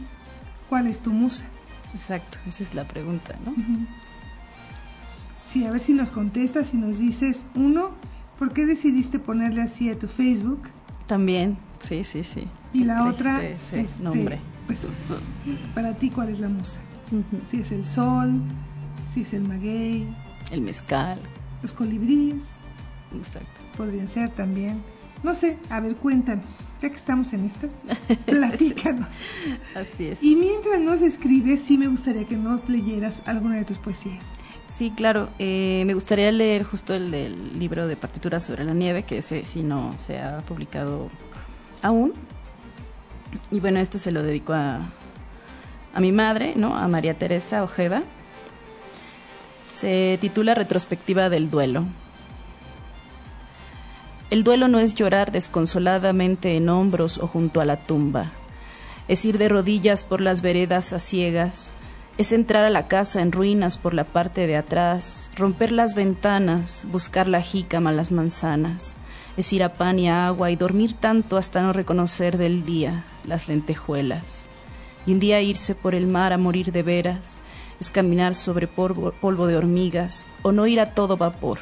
[0.69, 1.45] cuál es tu musa.
[1.93, 3.53] Exacto, esa es la pregunta, ¿no?
[5.45, 7.91] Sí, a ver si nos contestas y nos dices, uno,
[8.39, 10.61] ¿por qué decidiste ponerle así a tu Facebook?
[11.07, 12.47] También, sí, sí, sí.
[12.73, 14.39] Y la otra, este, nombre.
[14.65, 14.87] pues,
[15.75, 16.79] para ti, ¿cuál es la musa?
[17.49, 18.41] Si es el sol,
[19.13, 20.07] si es el maguey,
[20.51, 21.19] El mezcal,
[21.61, 22.45] los colibríes,
[23.13, 23.61] exacto.
[23.75, 24.81] podrían ser también.
[25.23, 27.71] No sé, a ver, cuéntanos, ya que estamos en estas,
[28.25, 29.07] platícanos.
[29.75, 30.23] Así es.
[30.23, 34.23] Y mientras nos escribes, sí me gustaría que nos leyeras alguna de tus poesías.
[34.67, 35.29] Sí, claro.
[35.37, 39.45] eh, me gustaría leer justo el del libro de partituras sobre la nieve, que ese
[39.45, 41.11] sí no se ha publicado
[41.83, 42.13] aún.
[43.51, 44.89] Y bueno, esto se lo dedico a,
[45.93, 46.75] a mi madre, ¿no?
[46.75, 48.01] A María Teresa Ojeda.
[49.73, 51.85] Se titula Retrospectiva del duelo.
[54.31, 58.31] El duelo no es llorar desconsoladamente en hombros o junto a la tumba.
[59.09, 61.73] Es ir de rodillas por las veredas a ciegas.
[62.17, 66.87] Es entrar a la casa en ruinas por la parte de atrás, romper las ventanas,
[66.89, 68.95] buscar la jícama, las manzanas.
[69.35, 73.03] Es ir a pan y a agua y dormir tanto hasta no reconocer del día
[73.25, 74.47] las lentejuelas.
[75.05, 77.41] Y un día irse por el mar a morir de veras,
[77.81, 81.59] es caminar sobre polvo, polvo de hormigas o no ir a todo vapor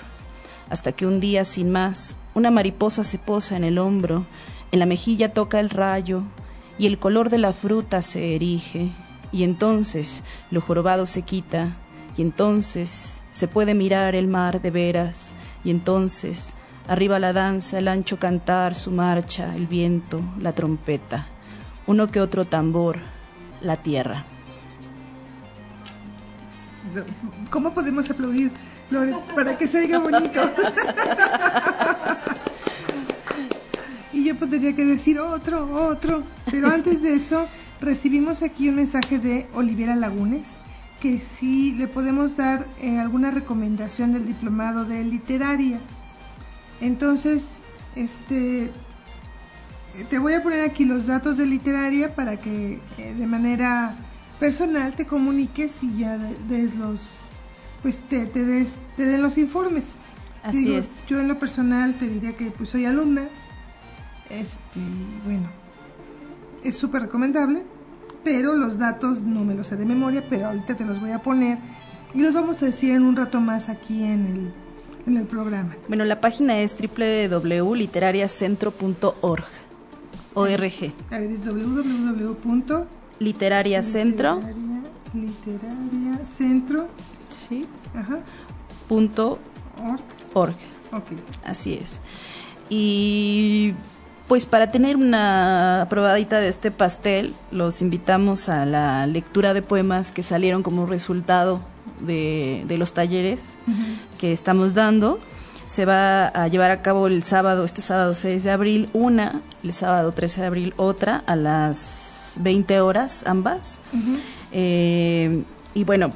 [0.69, 4.25] hasta que un día sin más una mariposa se posa en el hombro,
[4.71, 6.23] en la mejilla toca el rayo
[6.77, 8.91] y el color de la fruta se erige,
[9.33, 11.75] y entonces lo jorobado se quita,
[12.15, 16.55] y entonces se puede mirar el mar de veras, y entonces
[16.87, 21.27] arriba la danza, el ancho cantar, su marcha, el viento, la trompeta,
[21.87, 22.99] uno que otro tambor,
[23.61, 24.23] la tierra.
[27.49, 28.53] ¿Cómo podemos aplaudir,
[29.35, 30.41] para que se oiga bonito?
[34.13, 36.23] y yo tendría que decir otro, otro.
[36.49, 37.47] Pero antes de eso,
[37.79, 40.53] recibimos aquí un mensaje de Oliviera Lagunes,
[41.01, 45.79] que sí le podemos dar eh, alguna recomendación del diplomado de literaria.
[46.81, 47.59] Entonces,
[47.95, 48.71] este,
[50.09, 53.95] te voy a poner aquí los datos de literaria para que eh, de manera
[54.39, 57.21] personal te comuniques y ya de- des los
[57.81, 59.95] pues te, te des te den los informes
[60.43, 61.03] Así Digo, es.
[61.07, 63.27] yo en lo personal te diría que pues soy alumna
[64.29, 64.79] este
[65.25, 65.49] bueno
[66.63, 67.63] es súper recomendable
[68.23, 71.19] pero los datos no me los sé de memoria pero ahorita te los voy a
[71.19, 71.57] poner
[72.13, 74.51] y los vamos a decir en un rato más aquí en el
[75.07, 79.43] en el programa Bueno, la página es www.literariacentro.org.
[80.35, 80.93] ORG.
[81.11, 82.85] a ver es www.
[83.19, 84.35] Literaria Centro.
[84.35, 84.81] literaria,
[85.13, 86.87] literaria centro
[87.29, 87.65] Sí.
[87.95, 88.19] ajá
[88.87, 89.39] Punto
[89.81, 90.01] org.
[90.33, 90.55] org.
[90.91, 91.05] ok
[91.45, 92.01] Así es.
[92.69, 93.73] Y
[94.27, 100.11] pues para tener una probadita de este pastel, los invitamos a la lectura de poemas
[100.11, 101.61] que salieron como resultado
[101.99, 103.57] de, de los talleres
[104.19, 105.19] que estamos dando.
[105.67, 109.73] Se va a llevar a cabo el sábado, este sábado 6 de abril, una, el
[109.73, 113.79] sábado 13 de abril otra, a las 20 horas ambas.
[114.51, 116.11] Eh, y bueno,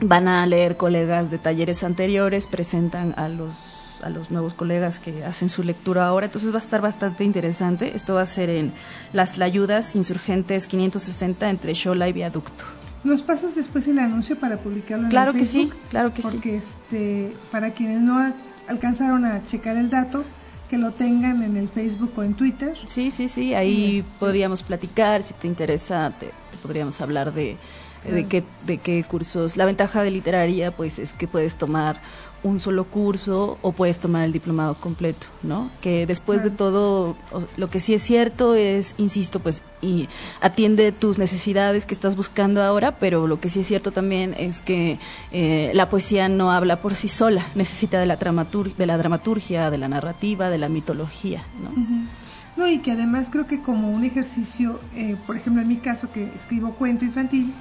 [0.00, 5.24] van a leer colegas de talleres anteriores, presentan a los a los nuevos colegas que
[5.24, 7.96] hacen su lectura ahora, entonces va a estar bastante interesante.
[7.96, 8.72] Esto va a ser en
[9.12, 12.64] Las Layudas Insurgentes 560 entre Xola y Viaducto.
[13.02, 15.76] ¿Nos pasas después el anuncio para publicarlo en Claro el que sí, Facebook?
[15.90, 16.28] claro que sí.
[16.30, 18.32] Porque este, para quienes no
[18.68, 20.22] alcanzaron a checar el dato,
[20.70, 22.76] que lo tengan en el Facebook o en Twitter.
[22.86, 27.56] Sí, sí, sí, ahí Este- podríamos platicar, si te interesa, te, te podríamos hablar de,
[28.04, 29.56] de, qué, de qué cursos.
[29.56, 32.00] La ventaja de literaria, pues, es que puedes tomar
[32.42, 35.70] un solo curso o puedes tomar el diplomado completo, ¿no?
[35.80, 37.16] Que después de todo,
[37.56, 40.08] lo que sí es cierto es, insisto, pues, y
[40.40, 44.60] atiende tus necesidades que estás buscando ahora, pero lo que sí es cierto también es
[44.60, 44.98] que
[45.32, 49.70] eh, la poesía no habla por sí sola, necesita de la, dramatur de la dramaturgia,
[49.70, 52.08] de la narrativa, de la mitología, ¿no?
[52.56, 56.10] No, y que además creo que como un ejercicio, eh, por ejemplo en mi caso
[56.10, 57.54] que escribo cuento infantil,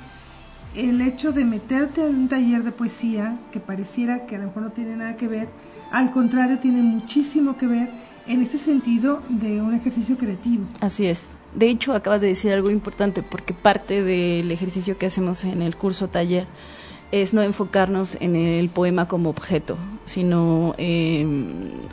[0.76, 4.64] el hecho de meterte a un taller de poesía que pareciera que a lo mejor
[4.64, 5.50] no tiene nada que ver,
[5.92, 7.90] al contrario tiene muchísimo que ver
[8.28, 10.66] en ese sentido de un ejercicio creativo.
[10.82, 11.36] Así es.
[11.56, 15.76] De hecho, acabas de decir algo importante porque parte del ejercicio que hacemos en el
[15.76, 16.46] curso taller
[17.12, 21.26] es no enfocarnos en el poema como objeto, sino eh,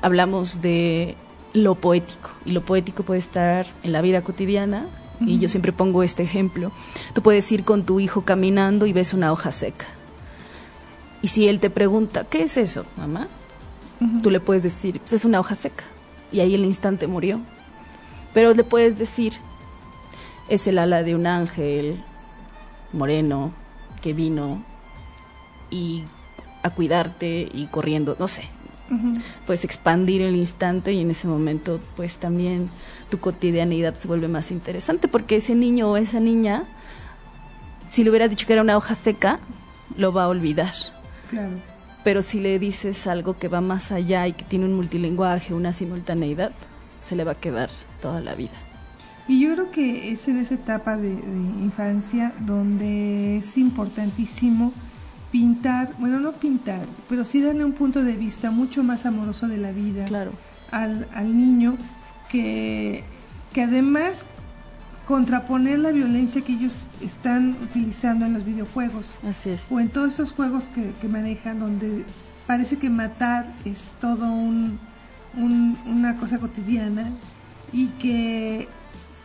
[0.03, 1.15] hablamos de
[1.53, 2.31] lo poético.
[2.45, 4.87] Y lo poético puede estar en la vida cotidiana.
[5.21, 6.73] Y yo siempre pongo este ejemplo.
[7.13, 9.87] Tú puedes ir con tu hijo caminando y ves una hoja seca.
[11.23, 13.29] Y si él te pregunta, ¿qué es eso, mamá?
[14.23, 15.85] Tú le puedes decir, pues es una hoja seca.
[16.31, 17.41] Y ahí el instante murió.
[18.35, 19.35] Pero le puedes decir,
[20.49, 22.03] es el ala de un ángel
[22.93, 23.53] moreno
[24.03, 24.63] que vino
[25.71, 26.05] y
[26.63, 28.49] a cuidarte y corriendo, no sé.
[29.47, 32.71] Puedes expandir el instante y en ese momento pues también
[33.11, 36.65] tu cotidianidad se vuelve más interesante porque ese niño o esa niña,
[37.89, 39.41] si le hubieras dicho que era una hoja seca,
[39.97, 40.73] lo va a olvidar.
[41.31, 41.57] Claro.
[42.05, 45.73] Pero si le dices algo que va más allá y que tiene un multilingüaje, una
[45.73, 46.53] simultaneidad,
[47.01, 47.71] se le va a quedar
[48.01, 48.53] toda la vida.
[49.27, 54.73] Y yo creo que es en esa etapa de, infancia donde es importantísimo
[55.35, 59.59] pintar, bueno, no pintar, pero sí darle un punto de vista mucho más amoroso de
[59.59, 60.31] la vida claro.
[60.71, 61.77] al, al niño,
[62.31, 63.03] que,
[63.53, 64.27] que además
[65.09, 69.17] contraponer la violencia que ellos están utilizando en los videojuegos.
[69.29, 69.67] Así es.
[69.73, 72.05] O en todos esos juegos que, que manejan donde
[72.47, 74.79] parece que matar es todo un,
[75.37, 77.11] un, una cosa cotidiana
[77.73, 78.69] y que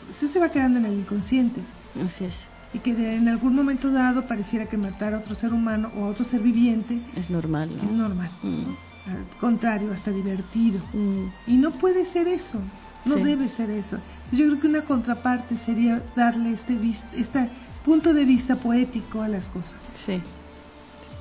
[0.09, 1.61] eso se va quedando en el inconsciente.
[2.03, 2.45] Así es.
[2.73, 6.05] Y que de, en algún momento dado pareciera que matar a otro ser humano o
[6.05, 7.69] a otro ser viviente es normal.
[7.75, 7.83] ¿no?
[7.83, 8.29] Es normal.
[8.43, 9.09] Mm.
[9.09, 10.79] Al contrario, hasta divertido.
[10.93, 11.25] Mm.
[11.47, 12.59] Y no puede ser eso.
[13.05, 13.23] No Sí.
[13.23, 13.97] debe ser eso.
[14.31, 16.77] Yo creo que una contraparte sería darle este,
[17.15, 17.49] este
[17.85, 19.81] punto de vista poético a las cosas.
[19.81, 20.21] Sí.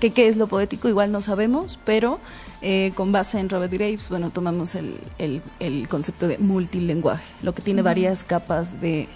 [0.00, 0.88] ¿Qué, ¿Qué es lo poético?
[0.88, 2.20] Igual no sabemos, pero
[2.62, 7.54] eh, con base en Robert Graves, bueno, tomamos el, el, el concepto de multilenguaje, lo
[7.54, 9.08] que tiene varias capas de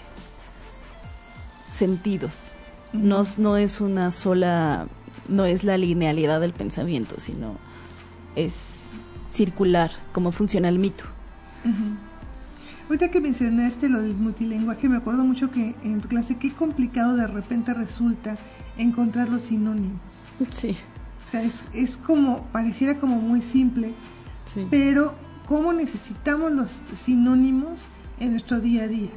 [1.73, 2.51] sentidos.
[2.93, 4.87] no, no es una sola,
[5.27, 7.57] no es la linealidad del pensamiento, sino
[8.35, 8.89] es
[9.31, 11.05] circular, como funciona el mito.
[11.65, 11.95] Ujú.
[12.87, 17.15] Ahorita que mencionaste lo del multilenguaje, me acuerdo mucho que en tu clase qué complicado
[17.15, 18.37] de repente resulta
[18.77, 20.25] encontrar los sinónimos.
[20.51, 20.77] Sí,
[21.27, 23.93] O sea, es, es como, pareciera como muy simple,
[24.45, 24.67] sí.
[24.69, 25.15] pero
[25.47, 27.87] cómo necesitamos los sinónimos
[28.19, 29.09] en nuestro día a día.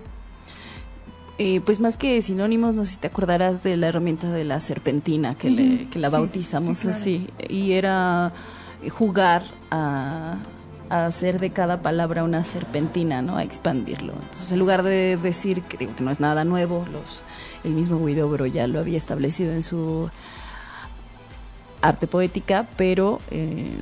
[1.38, 4.60] Eh, pues más que sinónimos, no sé si te acordarás de la herramienta de la
[4.60, 6.96] serpentina que, le, que la sí, bautizamos sí, claro.
[6.96, 7.26] así.
[7.50, 8.32] Y era
[8.90, 10.36] jugar a,
[10.88, 13.36] a hacer de cada palabra una serpentina, ¿no?
[13.36, 14.14] A expandirlo.
[14.14, 17.22] Entonces, en lugar de decir que, digo, que no es nada nuevo, los,
[17.64, 20.08] el mismo Huidobro ya lo había establecido en su
[21.82, 23.76] arte poética, pero eh,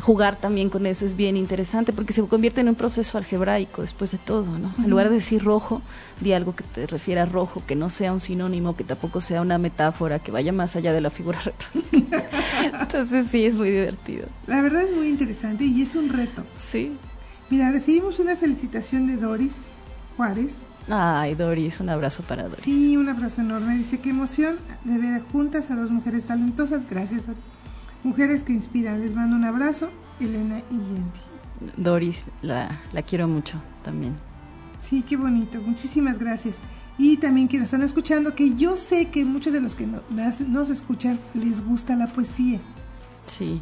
[0.00, 4.10] jugar también con eso es bien interesante porque se convierte en un proceso algebraico después
[4.12, 4.72] de todo, ¿no?
[4.78, 5.82] En lugar de decir rojo,
[6.20, 9.42] di algo que te refiera a rojo, que no sea un sinónimo, que tampoco sea
[9.42, 12.24] una metáfora, que vaya más allá de la figura retórica.
[12.80, 14.26] Entonces sí, es muy divertido.
[14.46, 16.44] La verdad es muy interesante y es un reto.
[16.58, 16.96] Sí.
[17.50, 19.68] Mira, recibimos una felicitación de Doris
[20.16, 20.58] Juárez.
[20.90, 22.58] Ay, Doris, un abrazo para Doris.
[22.58, 23.76] Sí, un abrazo enorme.
[23.76, 26.88] Dice, qué emoción de ver juntas a dos mujeres talentosas.
[26.88, 27.42] Gracias, Doris.
[28.04, 29.00] Mujeres que inspiran.
[29.00, 29.90] Les mando un abrazo,
[30.20, 31.20] Elena y Yendi.
[31.76, 34.14] Doris, la, la quiero mucho también.
[34.80, 35.60] Sí, qué bonito.
[35.60, 36.60] Muchísimas gracias.
[36.98, 40.02] Y también que nos están escuchando, que yo sé que muchos de los que no-
[40.14, 42.60] nas- nos escuchan les gusta la poesía.
[43.26, 43.60] Sí.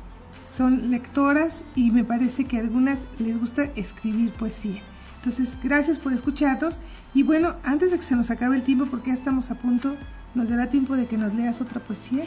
[0.53, 4.83] Son lectoras y me parece que a algunas les gusta escribir poesía.
[5.19, 6.81] Entonces, gracias por escucharnos.
[7.15, 9.95] Y bueno, antes de que se nos acabe el tiempo, porque ya estamos a punto,
[10.35, 12.25] ¿nos dará tiempo de que nos leas otra poesía?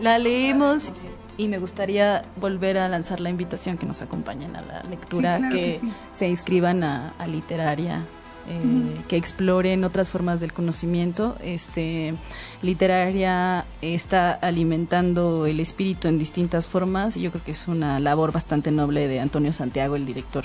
[0.00, 0.92] La leímos
[1.38, 5.40] y me gustaría volver a lanzar la invitación que nos acompañen a la lectura, Sí,
[5.42, 5.92] claro que, que sí.
[6.12, 8.04] se inscriban a, a literaria.
[8.48, 11.36] eh, que exploren otras formas del conocimiento.
[11.44, 12.14] Este,
[12.60, 18.32] literaria está alimentando el espíritu en distintas formas y yo creo que es una labor
[18.32, 20.44] bastante noble de Antonio Santiago, el director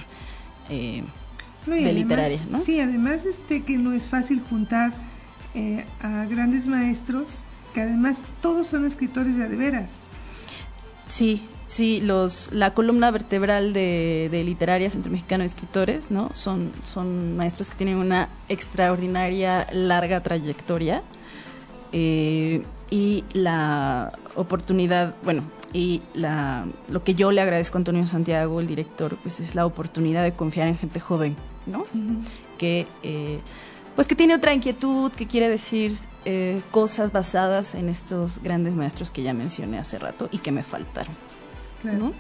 [0.70, 1.04] eh,
[1.66, 2.60] No, de además- literaria, ¿no?
[2.60, 4.94] Sí, además este que no es fácil juntar
[5.58, 7.44] eh, a grandes maestros,
[7.74, 10.02] que además todos son escritores de veras.
[11.08, 16.30] Sí, sí, los, la columna vertebral de, de literaria Centro Mexicano de Escritores, ¿no?
[16.36, 21.02] Son, son maestros que tienen una extraordinaria larga trayectoria
[21.92, 25.42] eh, y la oportunidad, bueno,
[25.74, 29.66] y la, lo que yo le agradezco a Antonio Santiago, el director, pues es la
[29.66, 31.36] oportunidad de confiar en gente joven,
[31.66, 31.84] ¿no?
[32.58, 33.40] que eh,
[33.98, 35.92] pues que tiene otra inquietud, que quiere decir
[36.24, 40.62] eh, cosas basadas en estos grandes maestros que ya mencioné hace rato y que me
[40.62, 41.16] faltaron.
[41.82, 41.98] Claro.
[41.98, 42.14] ¿no?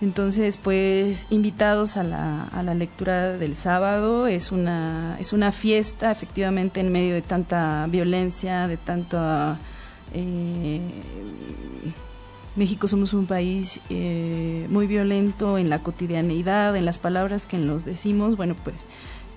[0.00, 6.10] Entonces, pues invitados a la, a la lectura del sábado, es una, es una fiesta
[6.10, 9.58] efectivamente en medio de tanta violencia, de tanta...
[10.14, 10.80] eh,
[12.56, 17.84] México somos un país eh, muy violento en la cotidianeidad, en las palabras que nos
[17.84, 18.36] decimos.
[18.36, 18.86] Bueno, pues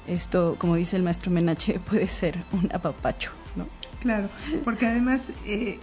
[0.07, 3.67] esto, como dice el maestro Menache, puede ser un apapacho, ¿no?
[4.01, 4.29] Claro,
[4.63, 5.79] porque además, eh,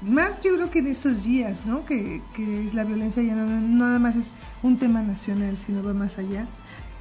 [0.00, 1.84] más yo creo que en estos días, ¿no?
[1.84, 4.32] Que, que la violencia ya no, no nada más es
[4.62, 6.46] un tema nacional, sino va más allá.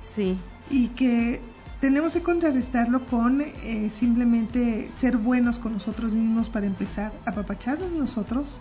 [0.01, 0.37] Sí.
[0.69, 1.41] Y que
[1.79, 8.59] tenemos que contrarrestarlo con eh, simplemente ser buenos con nosotros mismos para empezar, apapacharnos nosotros.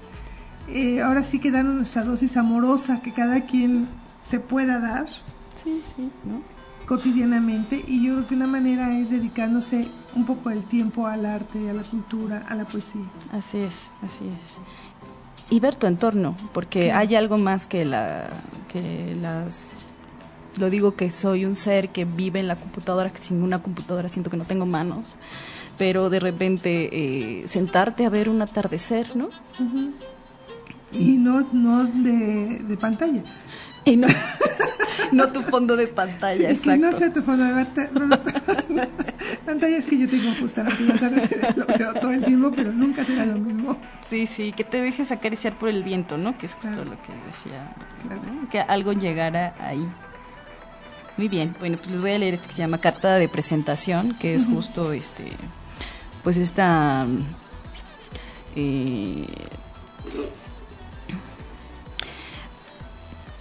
[0.68, 3.88] Eh, ahora sí que darnos nuestra dosis amorosa que cada quien
[4.22, 5.06] se pueda dar
[5.54, 6.42] Sí, sí, ¿no?
[6.96, 11.70] Cotidianamente y yo creo que una manera es dedicándose un poco del tiempo al arte,
[11.70, 13.06] a la cultura, a la poesía.
[13.32, 14.56] Así es, así es.
[15.48, 16.98] Y ver tu entorno, porque Claro.
[16.98, 18.28] hay algo más que la
[18.70, 19.72] que las
[20.58, 24.10] lo digo que soy un ser que vive en la computadora, que sin una computadora
[24.10, 25.16] siento que no tengo manos,
[25.78, 29.30] pero de repente eh, sentarte a ver un atardecer, ¿no?
[30.92, 33.22] Y no, no de, de pantalla.
[33.92, 34.06] Y no,
[35.10, 36.98] no tu fondo de pantalla, Sí, que no exacto.
[36.98, 37.90] sea tu fondo de bata-
[39.46, 39.76] pantalla.
[39.76, 43.26] es que yo tengo justamente una atardecer, lo veo todo el tiempo, pero nunca será
[43.26, 43.76] lo mismo.
[44.08, 46.38] Sí, sí, que te dejes acariciar por el viento, ¿no?
[46.38, 46.84] Que es justo Claro.
[46.90, 47.74] lo que decía,
[48.06, 48.22] Claro.
[48.42, 48.48] ¿no?
[48.50, 49.84] que algo llegara ahí.
[51.16, 54.16] Muy bien, bueno, pues les voy a leer este que se llama Carta de Presentación,
[54.18, 55.30] que es justo este,
[56.22, 57.06] pues esta,
[58.56, 59.26] eh,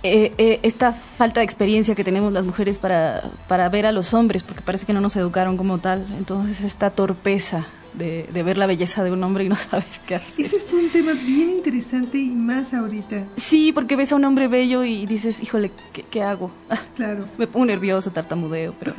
[0.03, 4.13] eh, eh, esta falta de experiencia que tenemos las mujeres para, para ver a los
[4.13, 8.57] hombres, porque parece que no nos educaron como tal, entonces esta torpeza de, de ver
[8.57, 10.45] la belleza de un hombre y no saber qué hacer.
[10.45, 13.27] Ese es un tema bien interesante y más ahorita.
[13.37, 16.51] Sí, porque ves a un hombre bello y dices, híjole, ¿qué, qué hago?
[16.95, 17.27] Claro.
[17.37, 18.93] me pongo nerviosa, tartamudeo, pero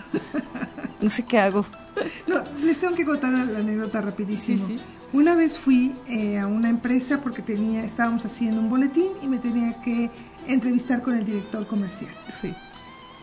[1.00, 1.66] no sé qué hago.
[2.26, 4.66] No, les tengo que contar la anécdota rapidísimo.
[4.66, 4.84] Sí, sí.
[5.12, 9.38] Una vez fui eh, a una empresa porque tenía, estábamos haciendo un boletín y me
[9.38, 10.10] tenía que
[10.48, 12.10] entrevistar con el director comercial.
[12.30, 12.54] Sí.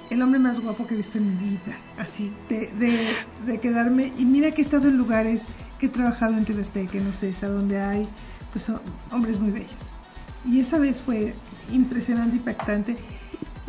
[0.10, 3.00] El hombre más guapo que he visto en mi vida, así, de, de,
[3.46, 4.12] de quedarme.
[4.18, 5.46] Y mira que he estado en lugares
[5.80, 8.08] que he trabajado en Azteca, en Ocesa, donde hay
[8.52, 9.94] pues, ho- hombres muy bellos.
[10.46, 11.36] Y esa vez fue
[11.72, 12.98] impresionante, impactante.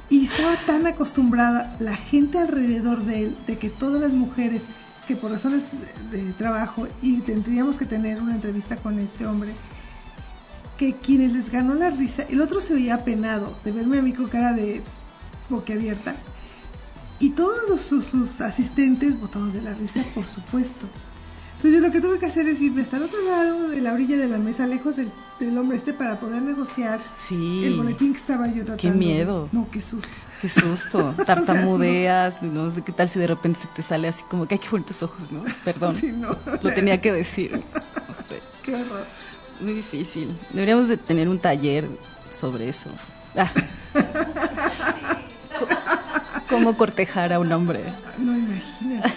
[0.09, 4.65] Y estaba tan acostumbrada la gente alrededor de él, de que todas las mujeres
[5.07, 5.73] que por razones
[6.11, 9.53] de, de trabajo y tendríamos que tener una entrevista con este hombre,
[10.81, 14.15] que quienes les ganó la risa, el otro se veía apenado de verme a mí
[14.15, 14.81] con cara de
[15.51, 16.15] boquiabierta.
[17.19, 20.87] Y todos los- sus, sus asistentes botados de la risa, por supuesto.
[21.57, 23.93] Entonces yo lo que tuve que hacer es irme hasta el otro lado de la
[23.93, 27.63] orilla de la mesa, lejos del, del hombre este, para poder negociar Sí.
[27.67, 28.79] el boletín que estaba yo tratando.
[28.79, 29.51] Qué miedo.
[29.53, 30.09] No, qué susto.
[30.41, 31.15] Qué susto.
[31.27, 34.59] Tartamudeas, no sé qué tal si de repente se te sale así como que hay
[34.61, 35.45] que bonitos ojos, ¿no?
[35.67, 35.95] Perdón.
[35.95, 36.31] Sí, no.
[36.63, 37.63] Lo tenía que decir.
[38.09, 38.41] No sé.
[38.65, 39.05] Qué horror.
[39.61, 40.37] Muy difícil.
[40.51, 41.87] Deberíamos de tener un taller
[42.33, 42.91] sobre eso.
[43.37, 43.51] Ah.
[46.49, 47.85] ¿Cómo cortejar a un hombre?
[48.19, 49.15] No, imagínate.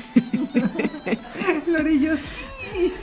[1.68, 2.94] Lorillo, sí.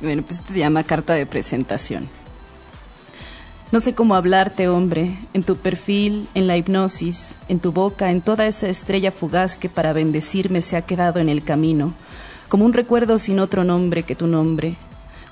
[0.00, 2.08] Bueno, pues este se llama carta de presentación.
[3.72, 8.20] No sé cómo hablarte, hombre, en tu perfil, en la hipnosis, en tu boca, en
[8.20, 11.92] toda esa estrella fugaz que para bendecirme se ha quedado en el camino,
[12.48, 14.76] como un recuerdo sin otro nombre que tu nombre.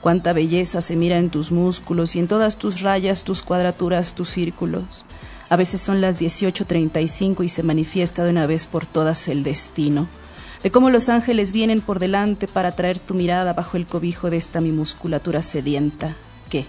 [0.01, 4.29] Cuánta belleza se mira en tus músculos y en todas tus rayas, tus cuadraturas, tus
[4.29, 5.07] círculos.
[5.49, 10.09] A veces son las 18.35 y se manifiesta de una vez por todas el destino
[10.65, 14.39] de cómo los ángeles vienen por delante para traer tu mirada bajo el cobijo de
[14.39, 16.17] esta mi musculatura sedienta,
[16.49, 16.65] que,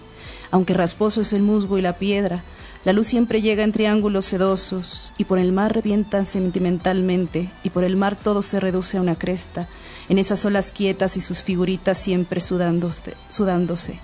[0.52, 2.44] aunque rasposo es el musgo y la piedra,
[2.84, 7.86] la luz siempre llega en triángulos sedosos, y por el mar revientan sentimentalmente, y por
[7.86, 9.70] el mar todo se reduce a una cresta,
[10.10, 13.14] en esas olas quietas y sus figuritas siempre sudándose.
[13.30, 14.00] sudándose.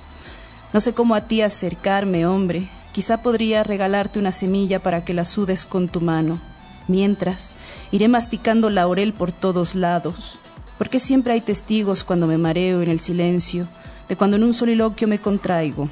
[0.73, 2.69] No sé cómo a ti acercarme, hombre.
[2.93, 6.39] Quizá podría regalarte una semilla para que la sudes con tu mano.
[6.87, 7.55] Mientras,
[7.91, 10.39] iré masticando laurel por todos lados.
[10.77, 13.67] Porque siempre hay testigos cuando me mareo en el silencio,
[14.09, 15.89] de cuando en un soliloquio me contraigo.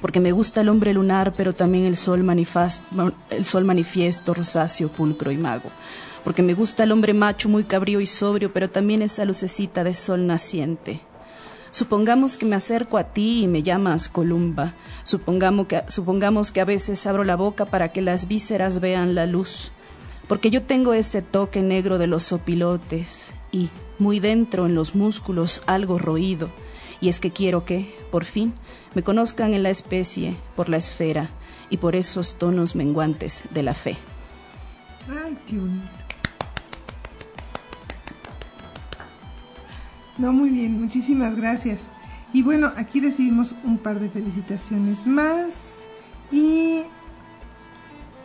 [0.00, 2.24] Porque me gusta el hombre lunar, pero también el sol,
[3.30, 5.70] el sol manifiesto, rosáceo, pulcro y mago.
[6.24, 9.92] Porque me gusta el hombre macho, muy cabrío y sobrio, pero también esa lucecita de
[9.92, 11.02] sol naciente.
[11.70, 14.74] Supongamos que me acerco a ti y me llamas Columba.
[15.02, 19.26] Supongamos que, supongamos que a veces abro la boca para que las vísceras vean la
[19.26, 19.72] luz.
[20.28, 23.68] Porque yo tengo ese toque negro de los sopilotes y,
[23.98, 26.48] muy dentro en los músculos, algo roído.
[27.00, 28.54] Y es que quiero que, por fin,
[28.94, 31.28] me conozcan en la especie, por la esfera
[31.70, 33.98] y por esos tonos menguantes de la fe.
[35.08, 36.03] Ay, qué bonito.
[40.18, 41.90] No, muy bien, muchísimas gracias.
[42.32, 45.86] Y bueno, aquí recibimos un par de felicitaciones más.
[46.32, 46.82] Y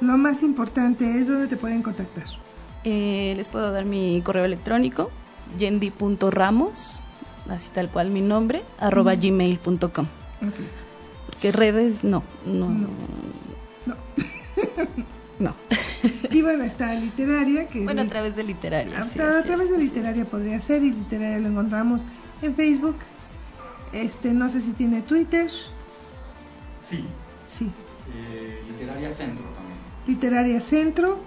[0.01, 2.23] lo más importante es dónde te pueden contactar.
[2.83, 5.11] Eh, Les puedo dar mi correo electrónico.
[5.57, 7.01] yendi.ramos,
[7.49, 10.05] así tal cual mi nombre, arroba gmail.com.
[11.25, 12.69] Porque redes no, no.
[12.69, 12.87] No.
[13.85, 13.95] No.
[15.39, 15.55] No.
[16.31, 19.01] Y bueno, está literaria que Bueno, a través de literaria.
[19.01, 22.03] a, sí, a así través es, de literaria podría ser y literaria lo encontramos
[22.41, 22.95] en Facebook.
[23.91, 25.49] Este, no sé si tiene Twitter.
[26.87, 27.03] Sí,
[27.47, 27.69] Sí.
[28.15, 29.77] eh, Literaria Centro también.
[30.07, 31.19] Literaria Centro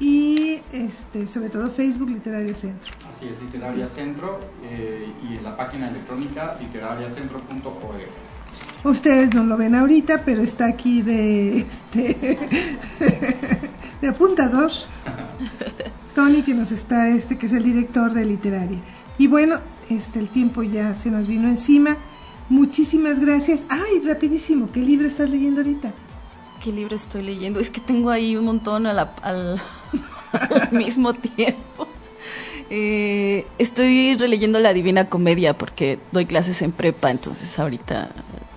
[0.00, 2.92] y este, sobre todo Facebook Literaria Centro.
[3.08, 8.08] Así es, Literaria Centro eh, y en la página electrónica literariacentro.org.
[8.82, 12.38] Ustedes no lo ven ahorita, pero está aquí de este
[14.00, 14.70] de apuntador.
[16.14, 18.78] Tony que nos está este que es el director de literaria.
[19.18, 19.56] Y bueno,
[19.88, 21.96] este el tiempo ya se nos vino encima.
[22.48, 23.62] Muchísimas gracias.
[23.68, 25.92] Ay, rapidísimo, ¿qué libro estás leyendo ahorita?
[26.62, 27.60] ¿Qué libro estoy leyendo?
[27.60, 29.60] Es que tengo ahí un montón a la- al,
[30.32, 31.86] al mismo tiempo.
[32.70, 38.10] Eh, estoy releyendo La Divina Comedia porque doy clases en prepa, entonces ahorita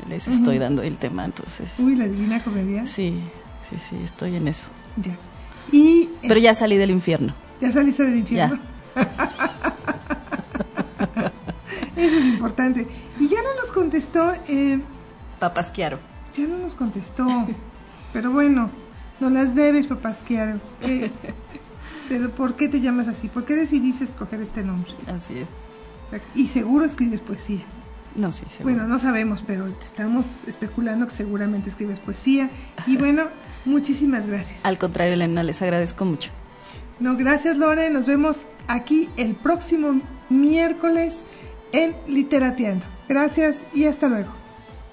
[0.09, 2.85] les estoy dando el tema, entonces Uy, la Divina Comedia.
[2.85, 3.19] sí,
[3.69, 4.67] sí, sí, estoy en eso.
[4.97, 5.15] Ya.
[5.71, 7.33] Y Pero ya salí del infierno.
[7.61, 8.59] ¿Ya saliste del infierno?
[11.95, 12.87] Eso es importante.
[13.19, 14.79] Y ya no nos contestó, eh,
[15.39, 15.99] Papasquiaro.
[16.35, 17.25] ya no nos contestó.
[18.11, 18.69] Pero bueno,
[19.19, 20.59] no las debes, papasquiaro.
[20.81, 21.11] ¿Qué-
[22.09, 23.27] pero ¿Por qué te llamas así?
[23.29, 24.91] ¿Por qué decidiste escoger este nombre?
[25.07, 25.49] Así es.
[26.35, 27.61] Y seguro escribes poesía.
[28.15, 28.75] No, sí, seguro.
[28.75, 32.49] Bueno, no sabemos, pero estamos especulando que seguramente escribes poesía.
[32.85, 33.23] Y bueno,
[33.65, 34.65] muchísimas gracias.
[34.65, 36.31] Al contrario, Elena, les agradezco mucho.
[36.99, 37.89] No, gracias Lore.
[37.89, 41.25] Nos vemos aquí el próximo miércoles
[41.71, 42.85] en Literateando.
[43.09, 44.42] Gracias y hasta luego.